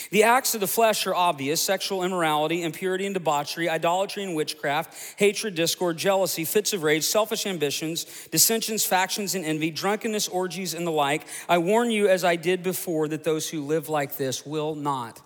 The 0.09 0.23
acts 0.23 0.55
of 0.55 0.61
the 0.61 0.67
flesh 0.67 1.05
are 1.05 1.13
obvious 1.13 1.61
sexual 1.61 2.03
immorality, 2.03 2.63
impurity 2.63 3.05
and 3.05 3.13
debauchery, 3.13 3.69
idolatry 3.69 4.23
and 4.23 4.35
witchcraft, 4.35 5.19
hatred, 5.19 5.53
discord, 5.53 5.97
jealousy, 5.97 6.43
fits 6.43 6.73
of 6.73 6.81
rage, 6.81 7.03
selfish 7.03 7.45
ambitions, 7.45 8.27
dissensions, 8.31 8.83
factions, 8.83 9.35
and 9.35 9.45
envy, 9.45 9.69
drunkenness, 9.69 10.27
orgies, 10.27 10.73
and 10.73 10.87
the 10.87 10.91
like. 10.91 11.27
I 11.47 11.59
warn 11.59 11.91
you, 11.91 12.07
as 12.07 12.23
I 12.23 12.35
did 12.35 12.63
before, 12.63 13.07
that 13.09 13.23
those 13.23 13.47
who 13.47 13.61
live 13.61 13.87
like 13.87 14.17
this 14.17 14.43
will 14.43 14.73
not 14.73 15.21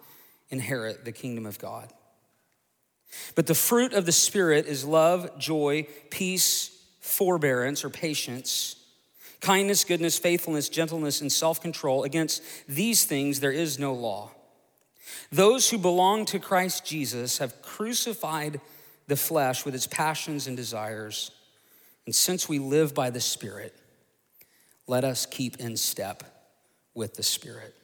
inherit 0.49 1.05
the 1.05 1.11
kingdom 1.11 1.45
of 1.45 1.59
God. 1.59 1.91
But 3.35 3.47
the 3.47 3.55
fruit 3.55 3.93
of 3.93 4.05
the 4.05 4.11
Spirit 4.11 4.65
is 4.65 4.85
love, 4.85 5.37
joy, 5.39 5.87
peace, 6.09 6.75
forbearance, 6.99 7.83
or 7.83 7.89
patience 7.89 8.75
kindness, 9.41 9.83
goodness, 9.83 10.17
faithfulness, 10.17 10.69
gentleness, 10.69 11.21
and 11.21 11.31
self 11.31 11.61
control. 11.61 12.03
Against 12.03 12.41
these 12.67 13.05
things 13.05 13.39
there 13.39 13.51
is 13.51 13.79
no 13.79 13.93
law. 13.93 14.31
Those 15.31 15.69
who 15.69 15.77
belong 15.77 16.25
to 16.25 16.39
Christ 16.39 16.85
Jesus 16.85 17.37
have 17.37 17.61
crucified 17.61 18.61
the 19.07 19.15
flesh 19.15 19.65
with 19.65 19.75
its 19.75 19.87
passions 19.87 20.47
and 20.47 20.55
desires. 20.55 21.31
And 22.05 22.13
since 22.15 22.49
we 22.49 22.59
live 22.59 22.93
by 22.93 23.09
the 23.09 23.19
Spirit, 23.19 23.75
let 24.87 25.03
us 25.03 25.25
keep 25.25 25.57
in 25.57 25.77
step 25.77 26.23
with 26.95 27.15
the 27.15 27.23
Spirit. 27.23 27.75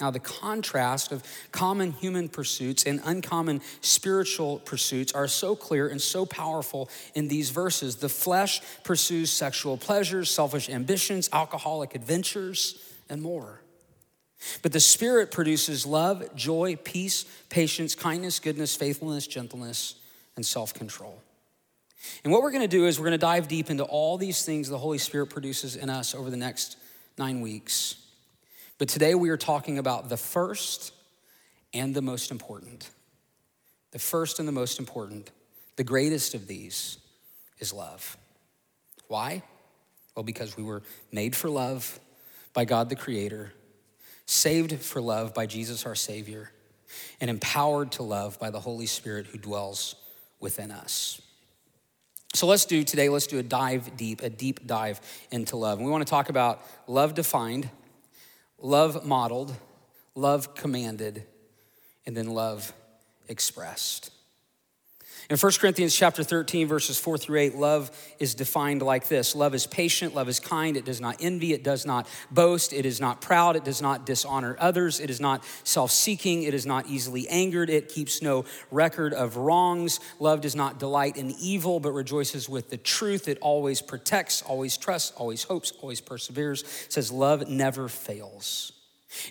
Now, 0.00 0.10
the 0.10 0.18
contrast 0.18 1.12
of 1.12 1.22
common 1.52 1.92
human 1.92 2.28
pursuits 2.28 2.84
and 2.84 3.00
uncommon 3.04 3.60
spiritual 3.82 4.60
pursuits 4.60 5.12
are 5.12 5.28
so 5.28 5.54
clear 5.54 5.88
and 5.88 6.00
so 6.00 6.24
powerful 6.24 6.88
in 7.14 7.28
these 7.28 7.50
verses. 7.50 7.96
The 7.96 8.08
flesh 8.08 8.62
pursues 8.82 9.30
sexual 9.30 9.76
pleasures, 9.76 10.30
selfish 10.30 10.68
ambitions, 10.70 11.28
alcoholic 11.32 11.94
adventures, 11.94 12.82
and 13.08 13.20
more. 13.20 13.60
But 14.62 14.72
the 14.72 14.80
Spirit 14.80 15.30
produces 15.30 15.84
love, 15.84 16.34
joy, 16.34 16.76
peace, 16.76 17.24
patience, 17.50 17.94
kindness, 17.94 18.40
goodness, 18.40 18.74
faithfulness, 18.74 19.26
gentleness, 19.26 19.96
and 20.36 20.46
self 20.46 20.72
control. 20.72 21.20
And 22.24 22.32
what 22.32 22.40
we're 22.40 22.50
going 22.52 22.62
to 22.62 22.68
do 22.68 22.86
is 22.86 22.98
we're 22.98 23.06
going 23.06 23.12
to 23.12 23.18
dive 23.18 23.48
deep 23.48 23.68
into 23.68 23.84
all 23.84 24.16
these 24.16 24.44
things 24.44 24.70
the 24.70 24.78
Holy 24.78 24.96
Spirit 24.96 25.26
produces 25.26 25.76
in 25.76 25.90
us 25.90 26.14
over 26.14 26.30
the 26.30 26.38
next 26.38 26.78
nine 27.18 27.42
weeks. 27.42 27.96
But 28.80 28.88
today 28.88 29.14
we 29.14 29.28
are 29.28 29.36
talking 29.36 29.76
about 29.76 30.08
the 30.08 30.16
first 30.16 30.94
and 31.74 31.94
the 31.94 32.00
most 32.00 32.30
important. 32.30 32.88
The 33.90 33.98
first 33.98 34.38
and 34.38 34.48
the 34.48 34.52
most 34.52 34.78
important, 34.78 35.30
the 35.76 35.84
greatest 35.84 36.34
of 36.34 36.46
these 36.46 36.96
is 37.58 37.74
love. 37.74 38.16
Why? 39.06 39.42
Well, 40.16 40.22
because 40.22 40.56
we 40.56 40.62
were 40.62 40.82
made 41.12 41.36
for 41.36 41.50
love 41.50 42.00
by 42.54 42.64
God 42.64 42.88
the 42.88 42.96
Creator 42.96 43.52
saved 44.24 44.72
for 44.80 45.02
love 45.02 45.34
by 45.34 45.44
Jesus 45.44 45.84
our 45.84 45.94
Savior, 45.94 46.50
and 47.20 47.28
empowered 47.28 47.92
to 47.92 48.02
love 48.02 48.38
by 48.38 48.48
the 48.48 48.60
Holy 48.60 48.86
Spirit 48.86 49.26
who 49.26 49.36
dwells 49.36 49.96
within 50.38 50.70
us. 50.70 51.20
So 52.32 52.46
let's 52.46 52.64
do 52.64 52.82
today, 52.84 53.10
let's 53.10 53.26
do 53.26 53.38
a 53.40 53.42
dive 53.42 53.96
deep, 53.96 54.22
a 54.22 54.30
deep 54.30 54.66
dive 54.66 55.00
into 55.30 55.56
love. 55.56 55.78
And 55.78 55.84
we 55.84 55.92
want 55.92 56.06
to 56.06 56.10
talk 56.10 56.30
about 56.30 56.62
love 56.86 57.14
defined, 57.14 57.68
love 58.60 59.04
modeled, 59.04 59.54
love 60.14 60.54
commanded, 60.54 61.24
and 62.06 62.16
then 62.16 62.28
love 62.30 62.72
expressed. 63.28 64.10
In 65.30 65.36
1 65.36 65.52
Corinthians 65.60 65.94
chapter 65.94 66.24
13, 66.24 66.66
verses 66.66 66.98
4 66.98 67.16
through 67.16 67.38
8, 67.38 67.54
love 67.54 67.92
is 68.18 68.34
defined 68.34 68.82
like 68.82 69.06
this 69.06 69.36
Love 69.36 69.54
is 69.54 69.64
patient, 69.64 70.12
love 70.12 70.28
is 70.28 70.40
kind, 70.40 70.76
it 70.76 70.84
does 70.84 71.00
not 71.00 71.18
envy, 71.20 71.52
it 71.52 71.62
does 71.62 71.86
not 71.86 72.08
boast, 72.32 72.72
it 72.72 72.84
is 72.84 73.00
not 73.00 73.20
proud, 73.20 73.54
it 73.54 73.62
does 73.62 73.80
not 73.80 74.04
dishonor 74.04 74.56
others, 74.58 74.98
it 74.98 75.08
is 75.08 75.20
not 75.20 75.44
self 75.62 75.92
seeking, 75.92 76.42
it 76.42 76.52
is 76.52 76.66
not 76.66 76.88
easily 76.88 77.28
angered, 77.28 77.70
it 77.70 77.88
keeps 77.88 78.20
no 78.20 78.44
record 78.72 79.14
of 79.14 79.36
wrongs. 79.36 80.00
Love 80.18 80.40
does 80.40 80.56
not 80.56 80.80
delight 80.80 81.16
in 81.16 81.30
evil, 81.40 81.78
but 81.78 81.92
rejoices 81.92 82.48
with 82.48 82.68
the 82.68 82.76
truth. 82.76 83.28
It 83.28 83.38
always 83.40 83.80
protects, 83.80 84.42
always 84.42 84.76
trusts, 84.76 85.12
always 85.16 85.44
hopes, 85.44 85.72
always 85.80 86.00
perseveres. 86.00 86.62
It 86.62 86.92
says, 86.92 87.12
Love 87.12 87.48
never 87.48 87.86
fails. 87.88 88.72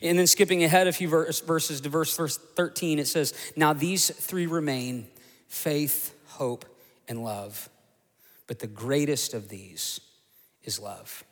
And 0.01 0.17
then 0.17 0.27
skipping 0.27 0.63
ahead 0.63 0.87
a 0.87 0.93
few 0.93 1.09
verses 1.09 1.81
to 1.81 1.89
verse 1.89 2.15
13, 2.15 2.99
it 2.99 3.07
says, 3.07 3.33
Now 3.57 3.73
these 3.73 4.09
three 4.09 4.45
remain 4.45 5.07
faith, 5.49 6.15
hope, 6.27 6.63
and 7.07 7.23
love. 7.23 7.69
But 8.47 8.59
the 8.59 8.67
greatest 8.67 9.33
of 9.33 9.49
these 9.49 9.99
is 10.63 10.79
love. 10.79 11.23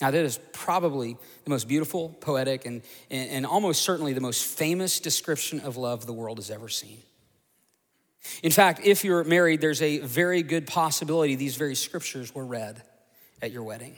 Now, 0.00 0.10
that 0.10 0.24
is 0.24 0.38
probably 0.52 1.16
the 1.44 1.50
most 1.50 1.68
beautiful, 1.68 2.08
poetic, 2.20 2.66
and, 2.66 2.82
and, 3.10 3.46
almost 3.46 3.82
certainly 3.82 4.12
the 4.12 4.20
most 4.20 4.44
famous 4.44 4.98
description 4.98 5.60
of 5.60 5.76
love 5.76 6.04
the 6.04 6.12
world 6.12 6.38
has 6.38 6.50
ever 6.50 6.68
seen. 6.68 6.98
In 8.42 8.50
fact, 8.50 8.80
if 8.84 9.04
you're 9.04 9.22
married, 9.24 9.60
there's 9.60 9.82
a 9.82 9.98
very 9.98 10.42
good 10.42 10.66
possibility 10.66 11.36
these 11.36 11.56
very 11.56 11.74
scriptures 11.74 12.34
were 12.34 12.44
read 12.44 12.82
at 13.40 13.52
your 13.52 13.62
wedding. 13.62 13.96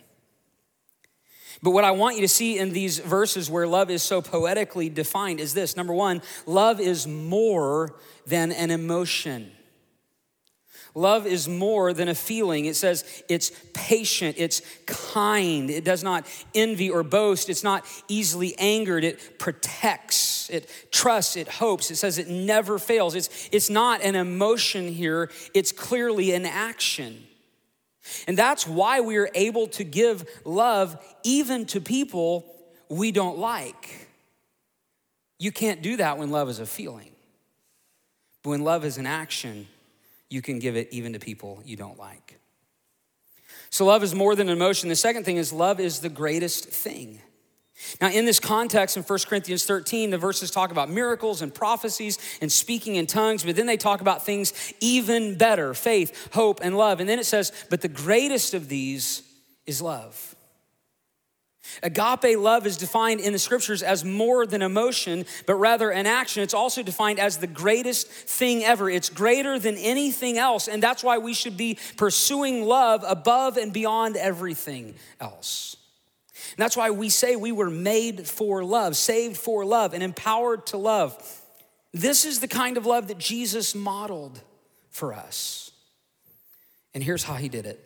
But 1.62 1.70
what 1.70 1.84
I 1.84 1.90
want 1.92 2.16
you 2.16 2.22
to 2.22 2.28
see 2.28 2.58
in 2.58 2.70
these 2.70 2.98
verses 2.98 3.50
where 3.50 3.66
love 3.66 3.90
is 3.90 4.02
so 4.02 4.20
poetically 4.20 4.88
defined 4.88 5.40
is 5.40 5.54
this 5.54 5.76
number 5.76 5.94
one, 5.94 6.22
love 6.44 6.80
is 6.80 7.06
more 7.06 7.94
than 8.26 8.52
an 8.52 8.70
emotion. 8.70 9.50
Love 10.96 11.26
is 11.26 11.46
more 11.46 11.92
than 11.92 12.08
a 12.08 12.14
feeling. 12.14 12.64
It 12.64 12.74
says 12.74 13.22
it's 13.28 13.52
patient, 13.74 14.36
it's 14.38 14.62
kind, 14.86 15.68
it 15.68 15.84
does 15.84 16.02
not 16.02 16.26
envy 16.54 16.88
or 16.88 17.02
boast, 17.02 17.50
it's 17.50 17.62
not 17.62 17.84
easily 18.08 18.58
angered, 18.58 19.04
it 19.04 19.38
protects, 19.38 20.48
it 20.48 20.70
trusts, 20.90 21.36
it 21.36 21.48
hopes. 21.48 21.90
It 21.90 21.96
says 21.96 22.16
it 22.16 22.28
never 22.28 22.78
fails. 22.78 23.14
It's, 23.14 23.48
it's 23.52 23.68
not 23.68 24.00
an 24.00 24.14
emotion 24.14 24.88
here, 24.88 25.30
it's 25.52 25.70
clearly 25.70 26.32
an 26.32 26.46
action. 26.46 27.26
And 28.26 28.36
that's 28.36 28.66
why 28.66 29.00
we 29.00 29.16
are 29.16 29.30
able 29.34 29.66
to 29.68 29.84
give 29.84 30.24
love 30.44 30.96
even 31.24 31.66
to 31.66 31.80
people 31.80 32.46
we 32.88 33.12
don't 33.12 33.38
like. 33.38 34.08
You 35.38 35.52
can't 35.52 35.82
do 35.82 35.96
that 35.98 36.18
when 36.18 36.30
love 36.30 36.48
is 36.48 36.58
a 36.58 36.66
feeling. 36.66 37.10
But 38.42 38.50
when 38.50 38.64
love 38.64 38.84
is 38.84 38.96
an 38.96 39.06
action, 39.06 39.66
you 40.30 40.42
can 40.42 40.58
give 40.58 40.76
it 40.76 40.88
even 40.90 41.12
to 41.12 41.18
people 41.18 41.62
you 41.64 41.76
don't 41.76 41.98
like. 41.98 42.38
So, 43.70 43.84
love 43.84 44.02
is 44.02 44.14
more 44.14 44.34
than 44.34 44.48
an 44.48 44.56
emotion. 44.56 44.88
The 44.88 44.96
second 44.96 45.24
thing 45.24 45.36
is, 45.36 45.52
love 45.52 45.80
is 45.80 46.00
the 46.00 46.08
greatest 46.08 46.68
thing. 46.68 47.20
Now, 48.00 48.10
in 48.10 48.24
this 48.24 48.40
context, 48.40 48.96
in 48.96 49.02
1 49.02 49.18
Corinthians 49.28 49.66
13, 49.66 50.10
the 50.10 50.18
verses 50.18 50.50
talk 50.50 50.70
about 50.70 50.88
miracles 50.88 51.42
and 51.42 51.54
prophecies 51.54 52.18
and 52.40 52.50
speaking 52.50 52.96
in 52.96 53.06
tongues, 53.06 53.44
but 53.44 53.54
then 53.54 53.66
they 53.66 53.76
talk 53.76 54.00
about 54.00 54.24
things 54.24 54.52
even 54.80 55.36
better 55.36 55.74
faith, 55.74 56.32
hope, 56.32 56.60
and 56.62 56.76
love. 56.76 57.00
And 57.00 57.08
then 57.08 57.18
it 57.18 57.26
says, 57.26 57.52
but 57.68 57.82
the 57.82 57.88
greatest 57.88 58.54
of 58.54 58.68
these 58.68 59.22
is 59.66 59.82
love. 59.82 60.34
Agape 61.82 62.38
love 62.38 62.66
is 62.66 62.76
defined 62.76 63.20
in 63.20 63.32
the 63.32 63.38
scriptures 63.38 63.82
as 63.82 64.04
more 64.04 64.46
than 64.46 64.62
emotion, 64.62 65.26
but 65.46 65.56
rather 65.56 65.90
an 65.90 66.06
action. 66.06 66.42
It's 66.42 66.54
also 66.54 66.82
defined 66.82 67.18
as 67.18 67.38
the 67.38 67.46
greatest 67.46 68.08
thing 68.08 68.64
ever. 68.64 68.88
It's 68.88 69.10
greater 69.10 69.58
than 69.58 69.76
anything 69.76 70.38
else, 70.38 70.68
and 70.68 70.82
that's 70.82 71.04
why 71.04 71.18
we 71.18 71.34
should 71.34 71.56
be 71.56 71.78
pursuing 71.96 72.64
love 72.64 73.04
above 73.06 73.56
and 73.56 73.72
beyond 73.72 74.16
everything 74.16 74.94
else. 75.20 75.76
And 76.56 76.62
that's 76.62 76.76
why 76.76 76.90
we 76.90 77.10
say 77.10 77.36
we 77.36 77.52
were 77.52 77.68
made 77.68 78.26
for 78.26 78.64
love, 78.64 78.96
saved 78.96 79.36
for 79.36 79.64
love, 79.66 79.92
and 79.92 80.02
empowered 80.02 80.66
to 80.68 80.78
love. 80.78 81.42
This 81.92 82.24
is 82.24 82.40
the 82.40 82.48
kind 82.48 82.78
of 82.78 82.86
love 82.86 83.08
that 83.08 83.18
Jesus 83.18 83.74
modeled 83.74 84.40
for 84.88 85.12
us. 85.12 85.70
And 86.94 87.04
here's 87.04 87.24
how 87.24 87.34
he 87.34 87.50
did 87.50 87.66
it. 87.66 87.82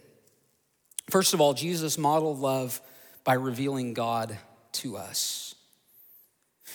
First 1.11 1.35
of 1.35 1.41
all, 1.41 1.53
Jesus 1.53 1.99
modeled 1.99 2.39
love 2.39 2.81
by 3.25 3.35
revealing 3.35 3.93
God 3.93 4.39
to 4.73 4.97
us. 4.97 5.57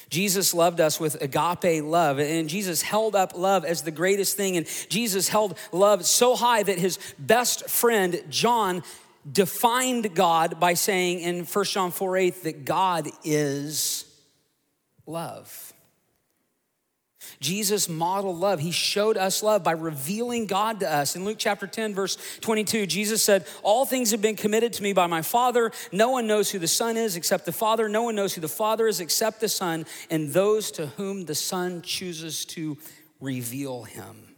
Jesus 0.10 0.54
loved 0.54 0.82
us 0.82 1.00
with 1.00 1.22
agape 1.22 1.84
love, 1.84 2.20
and 2.20 2.50
Jesus 2.50 2.82
held 2.82 3.16
up 3.16 3.38
love 3.38 3.64
as 3.64 3.84
the 3.84 3.92
greatest 3.92 4.36
thing. 4.36 4.58
And 4.58 4.68
Jesus 4.90 5.30
held 5.30 5.58
love 5.72 6.06
so 6.06 6.36
high 6.36 6.62
that 6.62 6.78
his 6.78 7.00
best 7.18 7.70
friend, 7.70 8.22
John, 8.30 8.84
defined 9.30 10.14
God 10.16 10.60
by 10.60 10.74
saying 10.74 11.20
in 11.20 11.46
1 11.46 11.66
John 11.66 11.92
4 11.92 12.18
8 12.18 12.44
that 12.44 12.66
God 12.66 13.10
is 13.24 14.06
love. 15.06 15.74
Jesus 17.40 17.90
modeled 17.90 18.38
love. 18.38 18.60
He 18.60 18.72
showed 18.72 19.18
us 19.18 19.44
love 19.44 19.64
by 19.64 19.72
revealing 19.72 20.46
God 20.46 20.80
to 20.82 20.92
us. 20.92 21.16
In 21.16 21.26
Luke 21.26 21.38
chapter 21.40 21.68
10, 21.68 21.94
verse 21.94 22.18
22, 22.42 22.86
Jesus 22.86 23.24
said, 23.24 23.48
All 23.64 23.86
things 23.86 24.12
have 24.12 24.22
been 24.22 24.36
committed 24.36 24.74
to 24.74 24.84
me 24.84 24.94
by 24.94 25.08
my 25.08 25.22
Father. 25.22 25.72
No 25.92 26.12
one 26.12 26.28
knows 26.28 26.52
who 26.52 26.60
the 26.60 26.68
Son 26.68 26.98
is 26.98 27.16
except 27.16 27.46
the 27.46 27.52
Father. 27.52 27.90
No 27.90 28.04
one 28.04 28.16
knows 28.16 28.34
who 28.34 28.42
the 28.42 28.48
Father 28.48 28.88
is 28.88 29.00
except 29.00 29.42
the 29.42 29.50
Son, 29.50 29.86
and 30.10 30.34
those 30.34 30.72
to 30.72 30.88
whom 30.88 31.26
the 31.26 31.36
Son 31.36 31.82
chooses 31.82 32.46
to 32.46 32.78
reveal 33.20 33.84
him. 33.84 34.35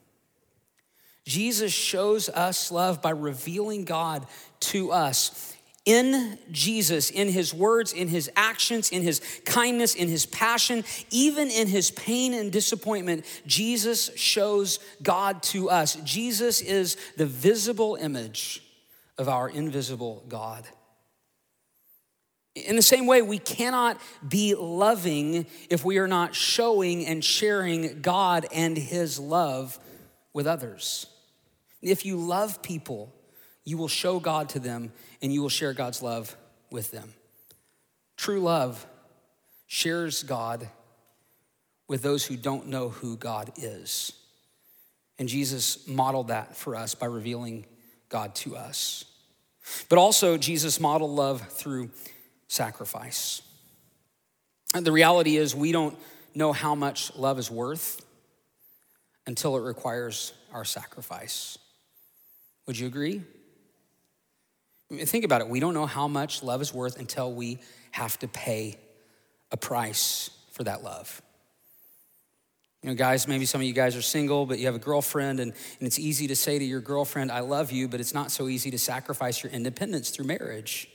Jesus 1.27 1.73
shows 1.73 2.29
us 2.29 2.71
love 2.71 3.01
by 3.01 3.09
revealing 3.09 3.83
God 3.83 4.25
to 4.61 4.91
us 4.91 5.53
in 5.83 6.37
Jesus, 6.51 7.09
in 7.09 7.29
his 7.29 7.53
words, 7.53 7.93
in 7.93 8.07
his 8.07 8.29
actions, 8.35 8.91
in 8.91 9.01
his 9.03 9.21
kindness, 9.45 9.95
in 9.95 10.09
his 10.09 10.25
passion, 10.25 10.83
even 11.11 11.49
in 11.49 11.67
his 11.67 11.91
pain 11.91 12.33
and 12.33 12.51
disappointment, 12.51 13.25
Jesus 13.45 14.11
shows 14.17 14.79
God 15.01 15.41
to 15.43 15.69
us. 15.69 15.95
Jesus 16.03 16.59
is 16.59 16.97
the 17.15 17.25
visible 17.25 17.95
image 17.95 18.61
of 19.17 19.29
our 19.29 19.49
invisible 19.49 20.25
God. 20.27 20.65
In 22.55 22.75
the 22.75 22.81
same 22.81 23.05
way, 23.05 23.21
we 23.21 23.39
cannot 23.39 23.99
be 24.27 24.55
loving 24.55 25.45
if 25.69 25.85
we 25.85 25.99
are 25.99 26.07
not 26.07 26.35
showing 26.35 27.05
and 27.05 27.23
sharing 27.23 28.01
God 28.01 28.45
and 28.53 28.77
his 28.77 29.19
love 29.19 29.79
with 30.33 30.47
others. 30.47 31.07
If 31.81 32.05
you 32.05 32.17
love 32.17 32.61
people, 32.61 33.13
you 33.63 33.77
will 33.77 33.87
show 33.87 34.19
God 34.19 34.49
to 34.49 34.59
them 34.59 34.91
and 35.21 35.33
you 35.33 35.41
will 35.41 35.49
share 35.49 35.73
God's 35.73 36.01
love 36.01 36.35
with 36.71 36.91
them. 36.91 37.13
True 38.15 38.39
love 38.39 38.85
shares 39.67 40.23
God 40.23 40.69
with 41.87 42.01
those 42.01 42.25
who 42.25 42.35
don't 42.35 42.67
know 42.67 42.89
who 42.89 43.17
God 43.17 43.51
is. 43.57 44.13
And 45.19 45.27
Jesus 45.27 45.87
modeled 45.87 46.29
that 46.29 46.55
for 46.55 46.75
us 46.75 46.95
by 46.95 47.05
revealing 47.07 47.65
God 48.09 48.35
to 48.35 48.55
us. 48.55 49.05
But 49.89 49.99
also, 49.99 50.37
Jesus 50.37 50.79
modeled 50.79 51.11
love 51.11 51.41
through 51.49 51.89
sacrifice. 52.47 53.41
And 54.73 54.85
the 54.85 54.91
reality 54.91 55.37
is, 55.37 55.55
we 55.55 55.71
don't 55.71 55.97
know 56.33 56.53
how 56.53 56.75
much 56.75 57.15
love 57.15 57.39
is 57.39 57.51
worth 57.51 58.05
until 59.25 59.57
it 59.57 59.61
requires 59.61 60.33
our 60.53 60.63
sacrifice. 60.63 61.57
Would 62.67 62.77
you 62.77 62.87
agree? 62.87 63.23
Think 64.91 65.25
about 65.25 65.41
it. 65.41 65.49
We 65.49 65.59
don't 65.59 65.73
know 65.73 65.85
how 65.85 66.07
much 66.07 66.43
love 66.43 66.61
is 66.61 66.73
worth 66.73 66.99
until 66.99 67.33
we 67.33 67.59
have 67.91 68.19
to 68.19 68.27
pay 68.27 68.77
a 69.51 69.57
price 69.57 70.29
for 70.51 70.63
that 70.65 70.83
love. 70.83 71.21
You 72.83 72.89
know, 72.89 72.95
guys, 72.95 73.27
maybe 73.27 73.45
some 73.45 73.59
of 73.59 73.67
you 73.67 73.73
guys 73.73 73.95
are 73.95 74.01
single, 74.01 74.45
but 74.45 74.59
you 74.59 74.67
have 74.67 74.75
a 74.75 74.79
girlfriend, 74.79 75.39
and, 75.39 75.51
and 75.79 75.87
it's 75.87 75.97
easy 75.97 76.27
to 76.27 76.35
say 76.35 76.59
to 76.59 76.63
your 76.63 76.79
girlfriend, 76.79 77.31
I 77.31 77.39
love 77.39 77.71
you, 77.71 77.87
but 77.87 77.99
it's 77.99 78.13
not 78.13 78.31
so 78.31 78.47
easy 78.47 78.71
to 78.71 78.77
sacrifice 78.77 79.43
your 79.43 79.51
independence 79.51 80.09
through 80.09 80.25
marriage. 80.25 80.87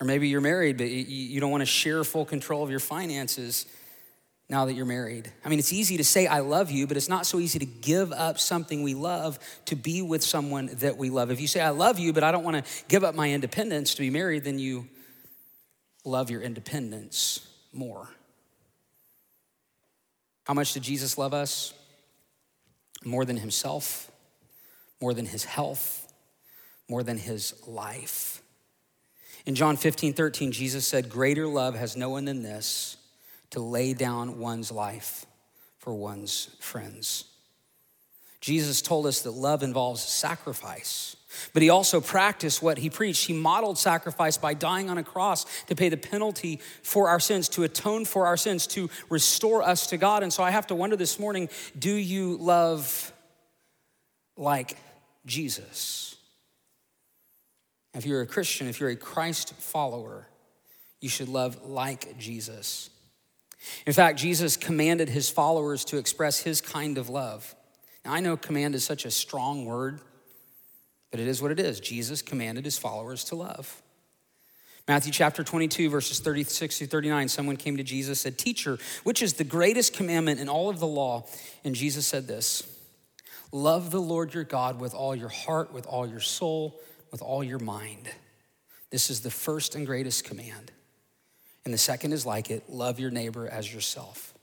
Or 0.00 0.06
maybe 0.06 0.28
you're 0.28 0.40
married, 0.40 0.76
but 0.76 0.88
you, 0.88 1.04
you 1.04 1.40
don't 1.40 1.50
want 1.50 1.62
to 1.62 1.66
share 1.66 2.04
full 2.04 2.24
control 2.24 2.62
of 2.62 2.70
your 2.70 2.80
finances 2.80 3.66
now 4.48 4.66
that 4.66 4.74
you're 4.74 4.84
married. 4.84 5.32
I 5.44 5.48
mean, 5.48 5.58
it's 5.58 5.72
easy 5.72 5.96
to 5.96 6.04
say, 6.04 6.26
I 6.26 6.40
love 6.40 6.70
you, 6.70 6.86
but 6.86 6.96
it's 6.96 7.08
not 7.08 7.26
so 7.26 7.38
easy 7.38 7.58
to 7.58 7.66
give 7.66 8.12
up 8.12 8.38
something 8.38 8.82
we 8.82 8.94
love 8.94 9.38
to 9.66 9.76
be 9.76 10.02
with 10.02 10.22
someone 10.22 10.66
that 10.80 10.98
we 10.98 11.08
love. 11.10 11.30
If 11.30 11.40
you 11.40 11.48
say, 11.48 11.60
I 11.60 11.70
love 11.70 11.98
you, 11.98 12.12
but 12.12 12.22
I 12.22 12.30
don't 12.30 12.44
want 12.44 12.64
to 12.64 12.84
give 12.88 13.04
up 13.04 13.14
my 13.14 13.30
independence 13.30 13.94
to 13.94 14.02
be 14.02 14.10
married, 14.10 14.44
then 14.44 14.58
you 14.58 14.86
love 16.04 16.30
your 16.30 16.42
independence 16.42 17.48
more. 17.72 18.08
How 20.44 20.52
much 20.52 20.74
did 20.74 20.82
Jesus 20.82 21.16
love 21.16 21.32
us? 21.32 21.72
More 23.02 23.24
than 23.24 23.38
himself, 23.38 24.10
more 25.00 25.14
than 25.14 25.26
his 25.26 25.44
health, 25.44 26.12
more 26.88 27.02
than 27.02 27.16
his 27.16 27.54
life. 27.66 28.42
In 29.46 29.54
John 29.54 29.76
15, 29.76 30.12
13, 30.12 30.52
Jesus 30.52 30.86
said, 30.86 31.08
Greater 31.08 31.46
love 31.46 31.74
has 31.74 31.96
no 31.96 32.10
one 32.10 32.26
than 32.26 32.42
this 32.42 32.98
to 33.54 33.60
lay 33.60 33.94
down 33.94 34.40
one's 34.40 34.72
life 34.72 35.26
for 35.78 35.94
one's 35.94 36.56
friends. 36.58 37.24
Jesus 38.40 38.82
told 38.82 39.06
us 39.06 39.22
that 39.22 39.30
love 39.30 39.62
involves 39.62 40.02
sacrifice, 40.02 41.14
but 41.52 41.62
he 41.62 41.70
also 41.70 42.00
practiced 42.00 42.60
what 42.60 42.78
he 42.78 42.90
preached. 42.90 43.26
He 43.26 43.32
modeled 43.32 43.78
sacrifice 43.78 44.36
by 44.36 44.54
dying 44.54 44.90
on 44.90 44.98
a 44.98 45.04
cross 45.04 45.46
to 45.66 45.76
pay 45.76 45.88
the 45.88 45.96
penalty 45.96 46.58
for 46.82 47.08
our 47.08 47.20
sins, 47.20 47.48
to 47.50 47.62
atone 47.62 48.04
for 48.04 48.26
our 48.26 48.36
sins, 48.36 48.66
to 48.68 48.90
restore 49.08 49.62
us 49.62 49.86
to 49.86 49.96
God. 49.96 50.24
And 50.24 50.32
so 50.32 50.42
I 50.42 50.50
have 50.50 50.66
to 50.66 50.74
wonder 50.74 50.96
this 50.96 51.18
morning 51.18 51.48
do 51.78 51.94
you 51.94 52.36
love 52.38 53.12
like 54.36 54.76
Jesus? 55.26 56.16
If 57.94 58.04
you're 58.04 58.22
a 58.22 58.26
Christian, 58.26 58.66
if 58.66 58.80
you're 58.80 58.90
a 58.90 58.96
Christ 58.96 59.54
follower, 59.54 60.26
you 61.00 61.08
should 61.08 61.28
love 61.28 61.64
like 61.64 62.18
Jesus. 62.18 62.90
In 63.86 63.92
fact, 63.92 64.18
Jesus 64.18 64.56
commanded 64.56 65.08
his 65.08 65.30
followers 65.30 65.84
to 65.86 65.98
express 65.98 66.40
his 66.40 66.60
kind 66.60 66.98
of 66.98 67.08
love. 67.08 67.54
Now, 68.04 68.12
I 68.12 68.20
know 68.20 68.36
command 68.36 68.74
is 68.74 68.84
such 68.84 69.04
a 69.04 69.10
strong 69.10 69.64
word, 69.64 70.00
but 71.10 71.20
it 71.20 71.26
is 71.26 71.40
what 71.40 71.50
it 71.50 71.60
is. 71.60 71.80
Jesus 71.80 72.22
commanded 72.22 72.64
his 72.64 72.78
followers 72.78 73.24
to 73.24 73.36
love. 73.36 73.82
Matthew 74.86 75.12
chapter 75.12 75.42
22, 75.42 75.88
verses 75.88 76.20
36 76.20 76.76
through 76.76 76.86
39, 76.88 77.28
someone 77.28 77.56
came 77.56 77.78
to 77.78 77.82
Jesus 77.82 78.20
said, 78.20 78.36
Teacher, 78.36 78.78
which 79.02 79.22
is 79.22 79.34
the 79.34 79.44
greatest 79.44 79.94
commandment 79.94 80.40
in 80.40 80.48
all 80.48 80.68
of 80.68 80.78
the 80.78 80.86
law? 80.86 81.24
And 81.64 81.74
Jesus 81.74 82.06
said 82.06 82.26
this 82.26 82.62
Love 83.50 83.90
the 83.90 84.00
Lord 84.00 84.34
your 84.34 84.44
God 84.44 84.78
with 84.78 84.94
all 84.94 85.16
your 85.16 85.30
heart, 85.30 85.72
with 85.72 85.86
all 85.86 86.06
your 86.06 86.20
soul, 86.20 86.80
with 87.10 87.22
all 87.22 87.42
your 87.42 87.58
mind. 87.58 88.10
This 88.90 89.08
is 89.08 89.20
the 89.20 89.30
first 89.30 89.74
and 89.74 89.86
greatest 89.86 90.24
command. 90.24 90.70
And 91.64 91.72
the 91.72 91.78
second 91.78 92.12
is 92.12 92.26
like 92.26 92.50
it 92.50 92.68
love 92.68 93.00
your 93.00 93.10
neighbor 93.10 93.48
as 93.48 93.72
yourself. 93.72 94.34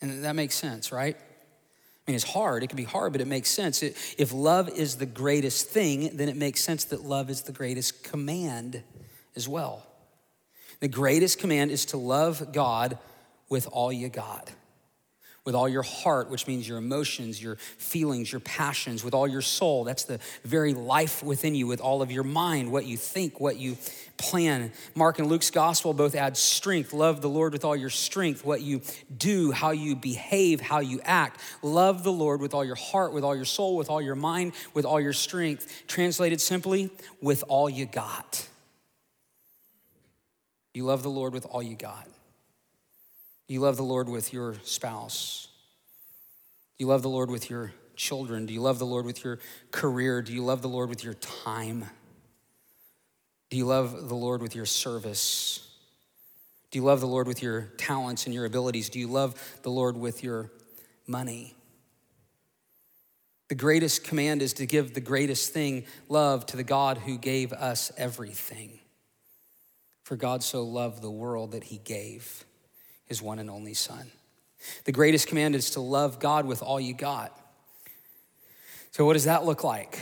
And 0.00 0.24
that 0.24 0.36
makes 0.36 0.54
sense, 0.54 0.92
right? 0.92 1.16
I 1.16 2.10
mean, 2.10 2.14
it's 2.14 2.24
hard. 2.24 2.62
It 2.62 2.68
can 2.68 2.76
be 2.76 2.84
hard, 2.84 3.12
but 3.12 3.20
it 3.20 3.26
makes 3.26 3.50
sense. 3.50 3.82
if 3.82 4.32
love 4.32 4.68
is 4.68 4.96
the 4.96 5.06
greatest 5.06 5.68
thing, 5.68 6.16
then 6.16 6.28
it 6.28 6.36
makes 6.36 6.62
sense 6.62 6.84
that 6.84 7.02
love 7.02 7.30
is 7.30 7.42
the 7.42 7.52
greatest 7.52 8.04
command 8.04 8.82
as 9.34 9.48
well. 9.48 9.84
The 10.80 10.88
greatest 10.88 11.38
command 11.38 11.70
is 11.70 11.86
to 11.86 11.96
love 11.96 12.52
God 12.52 12.98
with 13.48 13.66
all 13.72 13.92
you 13.92 14.08
got 14.08 14.52
with 15.46 15.54
all 15.54 15.68
your 15.68 15.84
heart, 15.84 16.28
which 16.28 16.46
means 16.46 16.68
your 16.68 16.76
emotions, 16.76 17.40
your 17.40 17.54
feelings, 17.56 18.30
your 18.30 18.40
passions, 18.40 19.02
with 19.02 19.14
all 19.14 19.28
your 19.28 19.40
soul. 19.40 19.84
That's 19.84 20.04
the 20.04 20.18
very 20.44 20.74
life 20.74 21.22
within 21.22 21.54
you, 21.54 21.68
with 21.68 21.80
all 21.80 22.02
of 22.02 22.10
your 22.10 22.24
mind, 22.24 22.70
what 22.70 22.84
you 22.84 22.96
think, 22.96 23.40
what 23.40 23.56
you 23.56 23.78
plan. 24.16 24.72
Mark 24.96 25.20
and 25.20 25.28
Luke's 25.28 25.50
gospel 25.50 25.94
both 25.94 26.16
add 26.16 26.36
strength. 26.36 26.92
Love 26.92 27.20
the 27.22 27.28
Lord 27.28 27.52
with 27.52 27.64
all 27.64 27.76
your 27.76 27.90
strength, 27.90 28.44
what 28.44 28.60
you 28.60 28.82
do, 29.16 29.52
how 29.52 29.70
you 29.70 29.94
behave, 29.94 30.60
how 30.60 30.80
you 30.80 31.00
act. 31.04 31.40
Love 31.62 32.02
the 32.02 32.12
Lord 32.12 32.40
with 32.40 32.52
all 32.52 32.64
your 32.64 32.74
heart, 32.74 33.12
with 33.12 33.22
all 33.22 33.36
your 33.36 33.44
soul, 33.44 33.76
with 33.76 33.88
all 33.88 34.02
your 34.02 34.16
mind, 34.16 34.52
with 34.74 34.84
all 34.84 35.00
your 35.00 35.12
strength. 35.12 35.84
Translated 35.86 36.40
simply, 36.40 36.90
with 37.22 37.44
all 37.46 37.70
you 37.70 37.86
got. 37.86 38.48
You 40.74 40.84
love 40.84 41.04
the 41.04 41.08
Lord 41.08 41.32
with 41.32 41.46
all 41.46 41.62
you 41.62 41.76
got. 41.76 42.08
Do 43.46 43.54
you 43.54 43.60
love 43.60 43.76
the 43.76 43.84
Lord 43.84 44.08
with 44.08 44.32
your 44.32 44.56
spouse? 44.64 45.48
Do 46.76 46.84
you 46.84 46.88
love 46.88 47.02
the 47.02 47.08
Lord 47.08 47.30
with 47.30 47.48
your 47.48 47.72
children? 47.94 48.46
Do 48.46 48.52
you 48.52 48.60
love 48.60 48.78
the 48.78 48.86
Lord 48.86 49.06
with 49.06 49.24
your 49.24 49.38
career? 49.70 50.20
Do 50.20 50.32
you 50.32 50.44
love 50.44 50.62
the 50.62 50.68
Lord 50.68 50.88
with 50.88 51.04
your 51.04 51.14
time? 51.14 51.84
Do 53.50 53.56
you 53.56 53.64
love 53.64 54.08
the 54.08 54.14
Lord 54.14 54.42
with 54.42 54.54
your 54.54 54.66
service? 54.66 55.68
Do 56.70 56.78
you 56.78 56.84
love 56.84 57.00
the 57.00 57.06
Lord 57.06 57.28
with 57.28 57.42
your 57.42 57.62
talents 57.78 58.26
and 58.26 58.34
your 58.34 58.44
abilities? 58.44 58.88
Do 58.88 58.98
you 58.98 59.06
love 59.06 59.58
the 59.62 59.70
Lord 59.70 59.96
with 59.96 60.24
your 60.24 60.50
money? 61.06 61.54
The 63.48 63.54
greatest 63.54 64.02
command 64.02 64.42
is 64.42 64.54
to 64.54 64.66
give 64.66 64.92
the 64.92 65.00
greatest 65.00 65.52
thing, 65.52 65.84
love, 66.08 66.46
to 66.46 66.56
the 66.56 66.64
God 66.64 66.98
who 66.98 67.16
gave 67.16 67.52
us 67.52 67.92
everything. 67.96 68.80
For 70.02 70.16
God 70.16 70.42
so 70.42 70.64
loved 70.64 71.00
the 71.00 71.10
world 71.10 71.52
that 71.52 71.64
he 71.64 71.78
gave 71.78 72.44
his 73.06 73.22
one 73.22 73.38
and 73.38 73.48
only 73.48 73.74
Son. 73.74 74.10
The 74.84 74.92
greatest 74.92 75.28
command 75.28 75.54
is 75.54 75.70
to 75.70 75.80
love 75.80 76.18
God 76.18 76.46
with 76.46 76.62
all 76.62 76.80
you 76.80 76.94
got. 76.94 77.38
So, 78.90 79.04
what 79.04 79.14
does 79.14 79.24
that 79.24 79.44
look 79.44 79.64
like? 79.64 79.98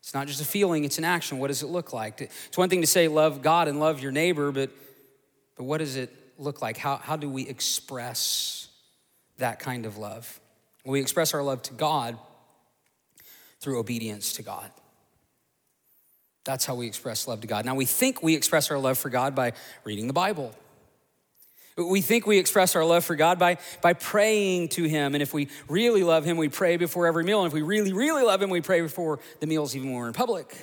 It's 0.00 0.14
not 0.14 0.26
just 0.26 0.40
a 0.40 0.44
feeling, 0.44 0.84
it's 0.84 0.98
an 0.98 1.04
action. 1.04 1.38
What 1.38 1.48
does 1.48 1.62
it 1.62 1.66
look 1.66 1.92
like? 1.92 2.20
It's 2.20 2.56
one 2.56 2.68
thing 2.68 2.80
to 2.80 2.86
say 2.86 3.08
love 3.08 3.42
God 3.42 3.68
and 3.68 3.80
love 3.80 4.00
your 4.00 4.12
neighbor, 4.12 4.52
but, 4.52 4.70
but 5.56 5.64
what 5.64 5.78
does 5.78 5.96
it 5.96 6.14
look 6.38 6.62
like? 6.62 6.76
How, 6.76 6.96
how 6.96 7.16
do 7.16 7.28
we 7.28 7.48
express 7.48 8.68
that 9.38 9.58
kind 9.58 9.86
of 9.86 9.96
love? 9.96 10.40
We 10.84 11.00
express 11.00 11.34
our 11.34 11.42
love 11.42 11.62
to 11.62 11.74
God 11.74 12.16
through 13.60 13.80
obedience 13.80 14.34
to 14.34 14.42
God. 14.42 14.70
That's 16.44 16.64
how 16.64 16.76
we 16.76 16.86
express 16.86 17.26
love 17.26 17.40
to 17.40 17.48
God. 17.48 17.64
Now, 17.64 17.74
we 17.74 17.86
think 17.86 18.22
we 18.22 18.36
express 18.36 18.70
our 18.70 18.78
love 18.78 18.98
for 18.98 19.10
God 19.10 19.34
by 19.34 19.52
reading 19.82 20.06
the 20.06 20.12
Bible 20.12 20.54
We 21.76 22.00
think 22.00 22.26
we 22.26 22.38
express 22.38 22.74
our 22.74 22.84
love 22.84 23.04
for 23.04 23.16
God 23.16 23.38
by, 23.38 23.58
by 23.82 23.92
praying 23.92 24.68
to 24.70 24.84
Him. 24.84 25.14
And 25.14 25.22
if 25.22 25.34
we 25.34 25.48
really 25.68 26.02
love 26.02 26.24
Him, 26.24 26.38
we 26.38 26.48
pray 26.48 26.78
before 26.78 27.06
every 27.06 27.22
meal. 27.22 27.40
And 27.42 27.48
if 27.48 27.52
we 27.52 27.62
really, 27.62 27.92
really 27.92 28.22
love 28.22 28.40
Him, 28.40 28.48
we 28.48 28.62
pray 28.62 28.80
before 28.80 29.18
the 29.40 29.46
meals, 29.46 29.76
even 29.76 29.90
when 29.90 29.98
we're 29.98 30.08
in 30.08 30.14
public. 30.14 30.56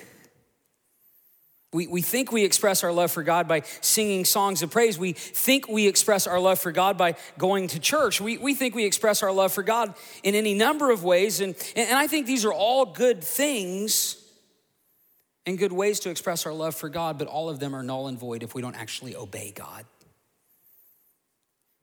We, 1.72 1.88
we 1.88 2.02
think 2.02 2.30
we 2.30 2.44
express 2.44 2.84
our 2.84 2.92
love 2.92 3.10
for 3.10 3.22
God 3.22 3.46
by 3.48 3.62
singing 3.80 4.24
songs 4.24 4.62
of 4.62 4.70
praise. 4.70 4.96
We 4.96 5.12
think 5.12 5.68
we 5.68 5.88
express 5.88 6.26
our 6.26 6.38
love 6.38 6.60
for 6.60 6.70
God 6.72 6.96
by 6.96 7.16
going 7.36 7.68
to 7.68 7.80
church. 7.80 8.20
We, 8.20 8.38
we 8.38 8.54
think 8.54 8.74
we 8.74 8.84
express 8.84 9.22
our 9.22 9.32
love 9.32 9.52
for 9.52 9.64
God 9.64 9.94
in 10.22 10.34
any 10.36 10.54
number 10.54 10.90
of 10.90 11.02
ways. 11.02 11.40
And, 11.40 11.56
and 11.74 11.98
I 11.98 12.06
think 12.06 12.26
these 12.26 12.44
are 12.44 12.52
all 12.52 12.86
good 12.86 13.22
things 13.22 14.20
and 15.46 15.58
good 15.58 15.72
ways 15.72 16.00
to 16.00 16.10
express 16.10 16.46
our 16.46 16.52
love 16.52 16.74
for 16.74 16.88
God, 16.88 17.18
but 17.18 17.28
all 17.28 17.48
of 17.48 17.58
them 17.58 17.74
are 17.74 17.82
null 17.82 18.06
and 18.06 18.18
void 18.18 18.42
if 18.42 18.54
we 18.54 18.62
don't 18.62 18.76
actually 18.76 19.14
obey 19.16 19.52
God. 19.54 19.84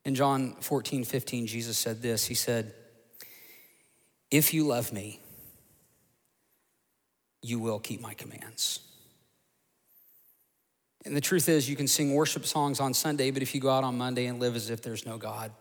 In 0.04 0.16
John 0.16 0.56
14, 0.60 1.04
15, 1.04 1.48
Jesus 1.48 1.78
said 1.78 2.02
this 2.02 2.26
He 2.26 2.34
said, 2.34 2.74
If 4.30 4.54
you 4.54 4.66
love 4.66 4.92
me, 4.92 5.20
you 7.42 7.60
will 7.60 7.80
keep 7.80 8.02
my 8.02 8.14
commands. 8.14 8.80
And 11.04 11.16
the 11.16 11.22
truth 11.22 11.50
is, 11.50 11.68
you 11.68 11.76
can 11.76 11.88
sing 11.88 12.14
worship 12.14 12.46
songs 12.46 12.80
on 12.80 12.94
Sunday, 12.94 13.32
but 13.32 13.42
if 13.42 13.56
you 13.56 13.62
go 13.62 13.72
out 13.72 13.84
on 13.84 13.98
Monday 13.98 14.28
and 14.28 14.40
live 14.40 14.56
as 14.56 14.70
if 14.70 14.84
there's 14.84 15.06
no 15.06 15.18
God 15.18 15.52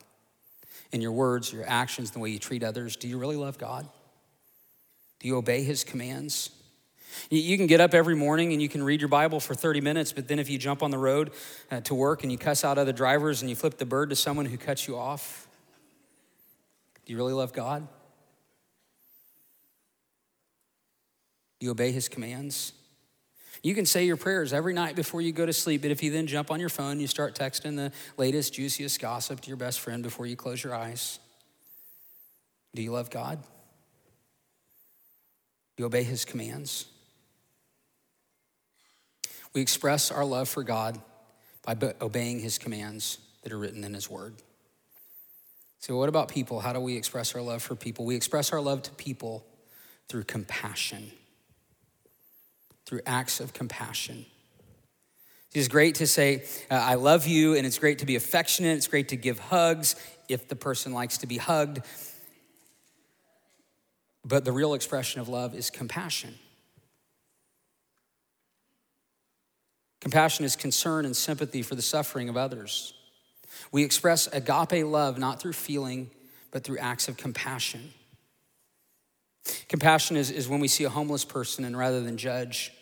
in 0.92 1.00
your 1.00 1.12
words, 1.12 1.52
your 1.52 1.64
actions, 1.66 2.10
the 2.10 2.18
way 2.18 2.28
you 2.28 2.38
treat 2.38 2.62
others, 2.62 2.96
do 2.96 3.08
you 3.08 3.16
really 3.16 3.36
love 3.36 3.56
God? 3.56 3.88
Do 5.18 5.28
you 5.28 5.36
obey 5.36 5.62
his 5.62 5.82
commands? 5.82 6.50
You 7.30 7.56
can 7.56 7.66
get 7.66 7.80
up 7.80 7.94
every 7.94 8.14
morning 8.14 8.52
and 8.52 8.60
you 8.60 8.68
can 8.68 8.82
read 8.82 9.00
your 9.00 9.08
Bible 9.08 9.40
for 9.40 9.54
30 9.54 9.80
minutes, 9.80 10.12
but 10.12 10.28
then 10.28 10.38
if 10.38 10.50
you 10.50 10.58
jump 10.58 10.82
on 10.82 10.90
the 10.90 10.98
road 10.98 11.32
uh, 11.70 11.80
to 11.82 11.94
work 11.94 12.22
and 12.22 12.32
you 12.32 12.38
cuss 12.38 12.64
out 12.64 12.78
other 12.78 12.92
drivers 12.92 13.42
and 13.42 13.48
you 13.48 13.56
flip 13.56 13.78
the 13.78 13.86
bird 13.86 14.10
to 14.10 14.16
someone 14.16 14.46
who 14.46 14.56
cuts 14.56 14.88
you 14.88 14.96
off, 14.96 15.48
do 17.04 17.12
you 17.12 17.16
really 17.16 17.32
love 17.32 17.52
God? 17.52 17.86
Do 21.58 21.66
you 21.66 21.70
obey 21.72 21.92
his 21.92 22.08
commands? 22.08 22.72
You 23.62 23.74
can 23.74 23.84
say 23.84 24.06
your 24.06 24.16
prayers 24.16 24.52
every 24.52 24.72
night 24.72 24.96
before 24.96 25.20
you 25.20 25.32
go 25.32 25.44
to 25.44 25.52
sleep, 25.52 25.82
but 25.82 25.90
if 25.90 26.02
you 26.02 26.10
then 26.10 26.26
jump 26.26 26.50
on 26.50 26.60
your 26.60 26.70
phone, 26.70 26.92
and 26.92 27.00
you 27.00 27.06
start 27.06 27.34
texting 27.34 27.76
the 27.76 27.92
latest, 28.16 28.54
juiciest 28.54 29.00
gossip 29.00 29.40
to 29.40 29.48
your 29.48 29.58
best 29.58 29.80
friend 29.80 30.02
before 30.02 30.26
you 30.26 30.36
close 30.36 30.64
your 30.64 30.74
eyes. 30.74 31.18
Do 32.74 32.82
you 32.82 32.92
love 32.92 33.10
God? 33.10 33.42
Do 35.76 35.82
you 35.82 35.86
obey 35.86 36.04
his 36.04 36.24
commands? 36.24 36.86
We 39.54 39.60
express 39.60 40.10
our 40.10 40.24
love 40.24 40.48
for 40.48 40.62
God 40.62 41.00
by 41.64 41.76
obeying 42.00 42.40
his 42.40 42.58
commands 42.58 43.18
that 43.42 43.52
are 43.52 43.58
written 43.58 43.84
in 43.84 43.94
his 43.94 44.08
word. 44.08 44.34
So, 45.80 45.96
what 45.96 46.08
about 46.08 46.28
people? 46.28 46.60
How 46.60 46.72
do 46.72 46.80
we 46.80 46.96
express 46.96 47.34
our 47.34 47.40
love 47.40 47.62
for 47.62 47.74
people? 47.74 48.04
We 48.04 48.14
express 48.14 48.52
our 48.52 48.60
love 48.60 48.82
to 48.82 48.90
people 48.92 49.46
through 50.08 50.24
compassion, 50.24 51.10
through 52.84 53.00
acts 53.06 53.40
of 53.40 53.52
compassion. 53.52 54.26
It's 55.52 55.68
great 55.68 55.96
to 55.96 56.06
say, 56.06 56.44
I 56.70 56.94
love 56.94 57.26
you, 57.26 57.56
and 57.56 57.66
it's 57.66 57.78
great 57.78 58.00
to 58.00 58.06
be 58.06 58.14
affectionate. 58.14 58.76
It's 58.76 58.86
great 58.86 59.08
to 59.08 59.16
give 59.16 59.38
hugs 59.38 59.96
if 60.28 60.46
the 60.48 60.54
person 60.54 60.92
likes 60.92 61.18
to 61.18 61.26
be 61.26 61.38
hugged. 61.38 61.80
But 64.24 64.44
the 64.44 64.52
real 64.52 64.74
expression 64.74 65.20
of 65.20 65.28
love 65.28 65.54
is 65.54 65.70
compassion. 65.70 66.34
Compassion 70.00 70.44
is 70.44 70.56
concern 70.56 71.04
and 71.04 71.16
sympathy 71.16 71.62
for 71.62 71.74
the 71.74 71.82
suffering 71.82 72.28
of 72.28 72.36
others. 72.36 72.94
We 73.72 73.84
express 73.84 74.26
agape 74.28 74.84
love 74.86 75.18
not 75.18 75.40
through 75.40 75.52
feeling, 75.52 76.10
but 76.50 76.64
through 76.64 76.78
acts 76.78 77.08
of 77.08 77.16
compassion. 77.16 77.92
Compassion 79.68 80.16
is, 80.16 80.30
is 80.30 80.48
when 80.48 80.60
we 80.60 80.68
see 80.68 80.84
a 80.84 80.90
homeless 80.90 81.24
person 81.24 81.64
and 81.64 81.76
rather 81.76 82.00
than 82.00 82.16
judge, 82.16 82.72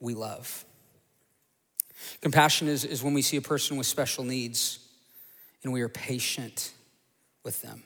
we 0.00 0.14
love. 0.14 0.64
Compassion 2.20 2.68
is, 2.68 2.84
is 2.84 3.02
when 3.02 3.14
we 3.14 3.22
see 3.22 3.36
a 3.36 3.42
person 3.42 3.76
with 3.76 3.86
special 3.86 4.24
needs 4.24 4.78
and 5.62 5.72
we 5.72 5.82
are 5.82 5.88
patient 5.88 6.72
with 7.44 7.60
them. 7.62 7.82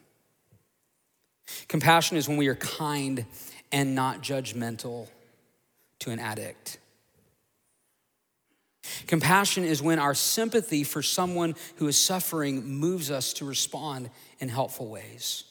Compassion 1.69 2.17
is 2.17 2.29
when 2.29 2.37
we 2.37 2.49
are 2.49 2.55
kind 2.55 3.27
and 3.73 3.95
not 3.95 4.23
judgmental 4.23 5.09
to 5.99 6.11
an 6.11 6.19
addict. 6.19 6.79
Compassion 9.07 9.65
is 9.65 9.83
when 9.83 9.99
our 9.99 10.15
sympathy 10.15 10.85
for 10.85 11.03
someone 11.03 11.55
who 11.77 11.89
is 11.89 11.99
suffering 11.99 12.67
moves 12.67 13.11
us 13.11 13.33
to 13.35 13.45
respond 13.45 14.11
in 14.39 14.49
helpful 14.49 14.89
ways. 14.89 15.45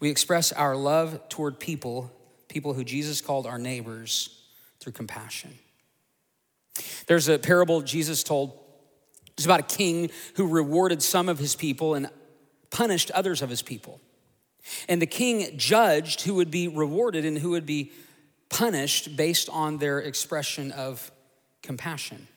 We 0.00 0.10
express 0.10 0.52
our 0.52 0.76
love 0.76 1.28
toward 1.28 1.58
people, 1.58 2.12
people 2.48 2.74
who 2.74 2.84
Jesus 2.84 3.20
called 3.20 3.46
our 3.46 3.58
neighbors, 3.58 4.38
through 4.80 4.92
compassion. 4.92 5.58
There's 7.06 7.28
a 7.28 7.38
parable 7.38 7.82
Jesus 7.82 8.22
told. 8.22 8.58
It's 9.36 9.44
about 9.44 9.60
a 9.60 9.76
king 9.76 10.10
who 10.34 10.46
rewarded 10.46 11.02
some 11.02 11.28
of 11.28 11.38
his 11.38 11.54
people 11.54 11.94
and 11.94 12.08
punished 12.70 13.10
others 13.12 13.42
of 13.42 13.50
his 13.50 13.62
people. 13.62 14.00
And 14.88 15.02
the 15.02 15.06
king 15.06 15.56
judged 15.56 16.22
who 16.22 16.34
would 16.34 16.50
be 16.50 16.68
rewarded 16.68 17.24
and 17.24 17.38
who 17.38 17.50
would 17.50 17.66
be 17.66 17.92
punished 18.48 19.16
based 19.16 19.48
on 19.48 19.78
their 19.78 19.98
expression 20.00 20.72
of 20.72 21.10
compassion. 21.62 22.28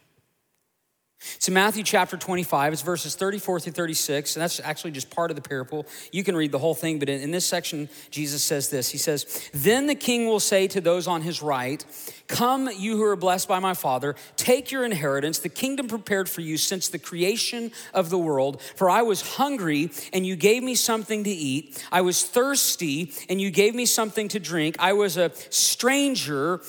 So, 1.39 1.51
Matthew 1.51 1.83
chapter 1.83 2.17
25, 2.17 2.73
it's 2.73 2.81
verses 2.81 3.15
34 3.15 3.61
through 3.61 3.73
36, 3.73 4.35
and 4.35 4.41
that's 4.41 4.59
actually 4.59 4.91
just 4.91 5.09
part 5.09 5.31
of 5.31 5.35
the 5.35 5.41
parable. 5.41 5.87
You 6.11 6.23
can 6.23 6.35
read 6.35 6.51
the 6.51 6.59
whole 6.59 6.75
thing, 6.75 6.99
but 6.99 7.09
in, 7.09 7.21
in, 7.21 7.31
this 7.31 7.45
section, 7.45 7.89
Jesus 8.11 8.43
says 8.43 8.69
this 8.69 8.89
He 8.89 8.97
says, 8.97 9.49
Then 9.53 9.87
the 9.87 9.95
king 9.95 10.27
will 10.27 10.39
say 10.39 10.67
to 10.67 10.81
those 10.81 11.07
on 11.07 11.21
his 11.21 11.41
right, 11.41 11.83
Come, 12.27 12.69
you 12.77 12.97
who 12.97 13.03
are 13.03 13.15
blessed 13.15 13.47
by 13.47 13.59
my 13.59 13.73
Father, 13.73 14.15
take 14.35 14.71
your 14.71 14.85
inheritance, 14.85 15.39
the 15.39 15.49
kingdom 15.49 15.87
prepared 15.87 16.29
for 16.29 16.41
you 16.41 16.57
since 16.57 16.89
the 16.89 16.99
creation 16.99 17.71
of 17.93 18.09
the 18.09 18.19
world. 18.19 18.61
For 18.75 18.89
I 18.89 19.01
was 19.01 19.21
hungry, 19.21 19.91
and 20.13 20.27
you 20.27 20.35
gave 20.35 20.63
me 20.63 20.75
something 20.75 21.23
to 21.23 21.31
eat. 21.31 21.83
I 21.91 22.01
was 22.01 22.23
thirsty, 22.23 23.13
and 23.29 23.41
you 23.41 23.51
gave 23.51 23.73
me 23.73 23.85
something 23.85 24.27
to 24.29 24.39
drink. 24.39 24.75
I 24.79 24.93
was 24.93 25.17
a 25.17 25.31
stranger. 25.49 26.61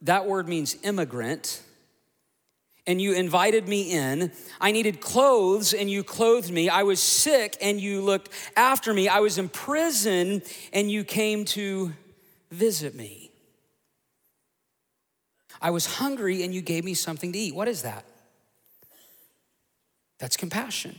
That 0.00 0.26
word 0.26 0.48
means 0.48 0.76
immigrant 0.82 1.62
and 2.86 3.00
you 3.00 3.12
invited 3.14 3.68
me 3.68 3.92
in. 3.92 4.32
I 4.60 4.72
needed 4.72 5.00
clothes 5.00 5.72
and 5.72 5.88
you 5.88 6.02
clothed 6.02 6.50
me. 6.50 6.68
I 6.68 6.82
was 6.82 7.00
sick 7.00 7.56
and 7.60 7.80
you 7.80 8.00
looked 8.00 8.30
after 8.56 8.92
me. 8.92 9.08
I 9.08 9.20
was 9.20 9.38
in 9.38 9.48
prison 9.48 10.42
and 10.72 10.90
you 10.90 11.04
came 11.04 11.44
to 11.46 11.92
visit 12.50 12.94
me. 12.94 13.30
I 15.60 15.70
was 15.70 15.86
hungry 15.86 16.42
and 16.42 16.52
you 16.52 16.60
gave 16.60 16.84
me 16.84 16.94
something 16.94 17.32
to 17.32 17.38
eat. 17.38 17.54
What 17.54 17.68
is 17.68 17.82
that? 17.82 18.04
That's 20.18 20.36
compassion. 20.36 20.98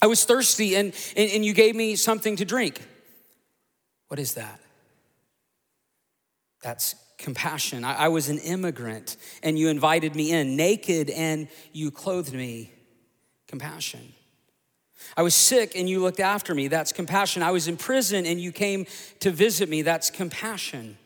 I 0.00 0.06
was 0.06 0.24
thirsty 0.24 0.76
and, 0.76 0.92
and, 1.16 1.30
and 1.30 1.44
you 1.44 1.54
gave 1.54 1.74
me 1.74 1.96
something 1.96 2.36
to 2.36 2.44
drink. 2.44 2.80
What 4.08 4.20
is 4.20 4.34
that? 4.34 4.60
That's 6.62 6.94
compassion. 7.22 7.84
I, 7.84 7.94
I 7.94 8.08
was 8.08 8.28
an 8.28 8.38
immigrant 8.38 9.16
and 9.42 9.58
you 9.58 9.68
invited 9.68 10.14
me 10.14 10.32
in, 10.32 10.56
naked 10.56 11.08
and 11.08 11.48
you 11.72 11.90
clothed 11.90 12.34
me. 12.34 12.72
Compassion. 13.46 14.12
I 15.16 15.22
was 15.22 15.34
sick 15.34 15.72
and 15.76 15.88
you 15.88 16.00
looked 16.00 16.20
after 16.20 16.54
me. 16.54 16.68
That's 16.68 16.92
compassion. 16.92 17.42
I 17.42 17.50
was 17.50 17.68
in 17.68 17.76
prison 17.76 18.26
and 18.26 18.40
you 18.40 18.52
came 18.52 18.86
to 19.20 19.30
visit 19.30 19.68
me. 19.68 19.82
That's 19.82 20.10
compassion. 20.10 20.98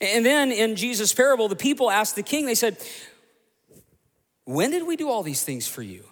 And 0.00 0.26
then 0.26 0.50
in 0.50 0.76
Jesus' 0.76 1.12
parable, 1.14 1.48
the 1.48 1.56
people 1.56 1.90
asked 1.90 2.16
the 2.16 2.22
king, 2.22 2.46
they 2.46 2.54
said, 2.54 2.78
When 4.44 4.70
did 4.70 4.86
we 4.86 4.96
do 4.96 5.08
all 5.08 5.22
these 5.22 5.44
things 5.44 5.68
for 5.68 5.82
you? 5.82 6.04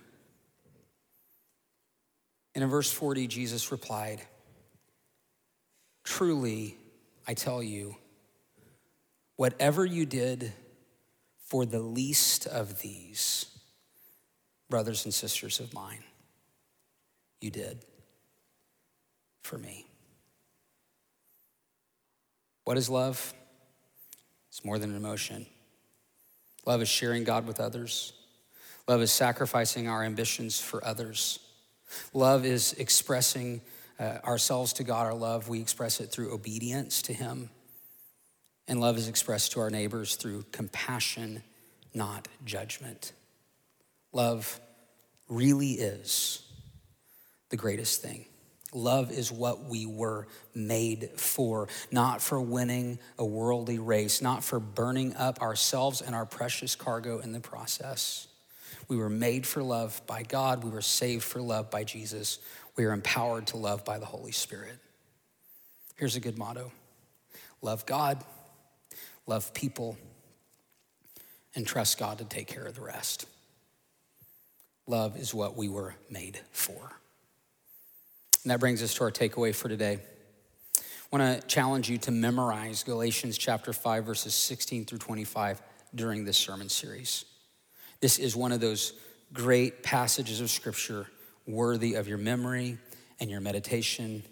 And 2.55 2.65
in 2.65 2.71
verse 2.71 2.91
40, 2.91 3.27
Jesus 3.27 3.71
replied, 3.71 4.23
Truly, 6.05 6.77
I 7.27 7.35
tell 7.35 7.63
you, 7.63 7.97
Whatever 9.37 9.85
you 9.85 10.07
did 10.07 10.53
for 11.45 11.65
the 11.65 11.81
least 11.81 12.47
of 12.47 12.81
these, 12.81 13.47
brothers 14.69 15.05
and 15.05 15.15
sisters 15.15 15.61
of 15.61 15.73
mine, 15.73 16.03
you 17.41 17.51
did 17.51 17.85
for 19.43 19.59
me. 19.59 19.87
What 22.65 22.77
is 22.77 22.91
love? 22.91 23.33
It's 24.49 24.65
more 24.65 24.79
than 24.79 24.91
an 24.91 24.97
emotion. 24.97 25.47
Love 26.65 26.83
is 26.83 26.89
sharing 26.89 27.23
God 27.23 27.47
with 27.47 27.61
others. 27.61 28.13
Love 28.89 29.03
is 29.03 29.13
sacrificing 29.13 29.87
our 29.87 30.03
ambitions 30.03 30.61
for 30.61 30.85
others. 30.85 31.39
Love 32.13 32.45
is 32.45 32.73
expressing 32.75 33.61
uh, 34.01 34.19
ourselves 34.25 34.73
to 34.75 34.85
God, 34.85 35.07
our 35.07 35.15
love. 35.15 35.49
We 35.49 35.61
express 35.61 36.01
it 36.01 36.11
through 36.11 36.33
obedience 36.33 37.03
to 37.03 37.13
Him. 37.13 37.51
And 38.69 38.81
love 38.81 38.97
is 38.97 39.09
expressed 39.09 39.53
to 39.53 39.61
our 39.61 39.71
neighbors 39.71 40.17
through 40.17 40.45
compassion, 40.53 41.43
not 41.95 42.29
judgment. 42.45 43.13
Love 44.13 44.61
really 45.29 45.73
is 45.73 46.43
the 47.51 47.57
greatest 47.57 48.03
thing. 48.03 48.27
Love 48.73 49.13
is 49.13 49.31
what 49.31 49.65
we 49.65 49.87
were 49.87 50.27
made 50.55 51.11
for, 51.17 51.69
not 51.91 52.21
for 52.21 52.41
winning 52.41 52.99
a 53.19 53.25
worldly 53.25 53.79
race, 53.79 54.21
not 54.21 54.43
for 54.43 54.59
burning 54.59 55.15
up 55.17 55.41
ourselves 55.41 56.03
and 56.03 56.15
our 56.15 56.27
precious 56.27 56.75
cargo 56.75 57.21
in 57.21 57.33
the 57.33 57.41
process. 57.41 58.27
We 58.89 58.97
were 58.97 59.09
made 59.09 59.47
for 59.47 59.63
love 59.63 60.01
by 60.07 60.25
God. 60.25 60.65
We 60.65 60.71
were 60.71 60.83
saved 60.83 61.25
for 61.25 61.41
love 61.41 61.71
by 61.71 61.85
Jesus. 61.85 62.39
We 62.77 62.85
are 62.85 62.93
empowered 62.93 63.47
to 63.49 63.57
love 63.57 63.85
by 63.85 63.99
the 63.99 64.07
Holy 64.07 64.33
Spirit. 64.33 64.79
Here's 65.97 66.17
a 66.17 66.21
good 66.21 66.37
motto 66.37 66.71
love 67.63 67.87
God, 67.87 68.23
love 69.27 69.53
people, 69.53 69.99
and 71.55 71.67
trust 71.67 71.99
God 71.99 72.19
to 72.19 72.25
take 72.25 72.47
care 72.47 72.65
of 72.65 72.75
the 72.75 72.83
rest. 72.83 73.27
Love 74.87 75.17
is 75.17 75.35
what 75.35 75.57
we 75.57 75.69
were 75.69 75.95
made 76.11 76.41
for. 76.53 76.93
And 78.43 78.51
that 78.51 78.61
brings 78.61 78.83
us 78.83 78.95
to 78.95 79.05
our 79.05 79.11
takeaway 79.11 79.55
for 79.55 79.69
today. 79.69 79.99
I 80.79 81.17
want 81.17 81.41
to 81.41 81.47
challenge 81.49 81.89
you 81.89 81.99
to 81.99 82.11
memorize 82.11 82.85
Galatians 82.85 83.39
chapter 83.39 83.73
5, 83.73 84.05
verses 84.05 84.35
16 84.35 84.85
through 84.85 84.99
25 84.99 85.61
during 85.95 86.25
this 86.25 86.37
sermon 86.37 86.69
series. 86.69 87.25
This 88.01 88.19
is 88.19 88.37
one 88.37 88.53
of 88.53 88.61
those 88.61 88.93
great 89.33 89.83
passages 89.83 90.41
of 90.41 90.51
scripture 90.51 91.07
worthy 91.47 91.95
of 91.95 92.07
your 92.07 92.19
memory 92.19 92.79
and 93.19 93.31
your 93.31 93.41
meditation 93.41 94.23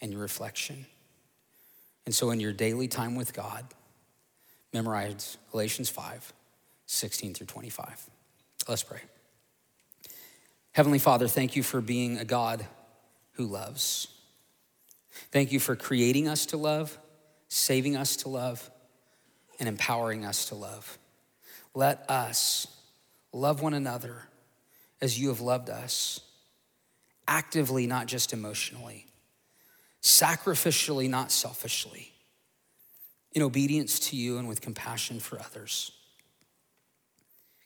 and 0.00 0.12
your 0.12 0.20
reflection. 0.20 0.86
And 2.06 2.14
so, 2.14 2.30
in 2.30 2.40
your 2.40 2.52
daily 2.52 2.88
time 2.88 3.14
with 3.14 3.32
God, 3.32 3.64
memorize 4.72 5.38
Galatians 5.50 5.88
5, 5.88 6.32
16 6.86 7.34
through 7.34 7.46
25. 7.46 8.08
Let's 8.68 8.82
pray. 8.82 9.00
Heavenly 10.72 10.98
Father, 10.98 11.26
thank 11.26 11.56
you 11.56 11.62
for 11.62 11.80
being 11.80 12.18
a 12.18 12.24
God 12.24 12.64
who 13.32 13.46
loves. 13.46 14.08
Thank 15.32 15.52
you 15.52 15.60
for 15.60 15.74
creating 15.76 16.28
us 16.28 16.46
to 16.46 16.56
love, 16.56 16.98
saving 17.48 17.96
us 17.96 18.16
to 18.16 18.28
love, 18.28 18.70
and 19.58 19.68
empowering 19.68 20.24
us 20.24 20.46
to 20.46 20.54
love. 20.54 20.98
Let 21.74 22.08
us 22.08 22.66
love 23.32 23.62
one 23.62 23.74
another 23.74 24.24
as 25.00 25.18
you 25.18 25.28
have 25.28 25.40
loved 25.40 25.70
us, 25.70 26.20
actively, 27.26 27.86
not 27.86 28.06
just 28.06 28.32
emotionally, 28.32 29.06
sacrificially, 30.02 31.08
not 31.08 31.30
selfishly, 31.30 32.12
in 33.32 33.42
obedience 33.42 33.98
to 34.10 34.16
you 34.16 34.38
and 34.38 34.48
with 34.48 34.60
compassion 34.60 35.20
for 35.20 35.38
others. 35.38 35.92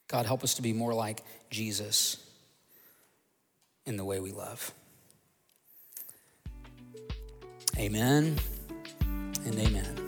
God, 0.09 0.27
help 0.27 0.45
us 0.45 0.55
to 0.55 0.63
be 0.63 0.73
more 0.73 0.93
like 0.95 1.23
Jesus 1.51 2.19
in 3.87 3.97
the 3.97 4.05
way 4.05 4.21
we 4.21 4.33
love. 4.33 4.73
Amen 7.79 8.37
and 9.45 9.59
amen. 9.59 10.01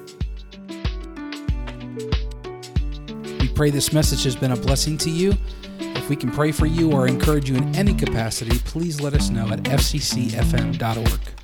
We 3.40 3.48
pray 3.48 3.70
this 3.70 3.92
message 3.92 4.22
has 4.24 4.36
been 4.36 4.52
a 4.52 4.56
blessing 4.56 4.98
to 4.98 5.10
you. 5.10 5.34
If 5.80 6.08
we 6.08 6.16
can 6.16 6.30
pray 6.30 6.52
for 6.52 6.66
you 6.66 6.92
or 6.92 7.08
encourage 7.08 7.50
you 7.50 7.56
in 7.56 7.74
any 7.74 7.94
capacity, 7.94 8.58
please 8.60 9.00
let 9.00 9.14
us 9.14 9.30
know 9.30 9.48
at 9.48 9.62
fccfm.org. 9.64 11.35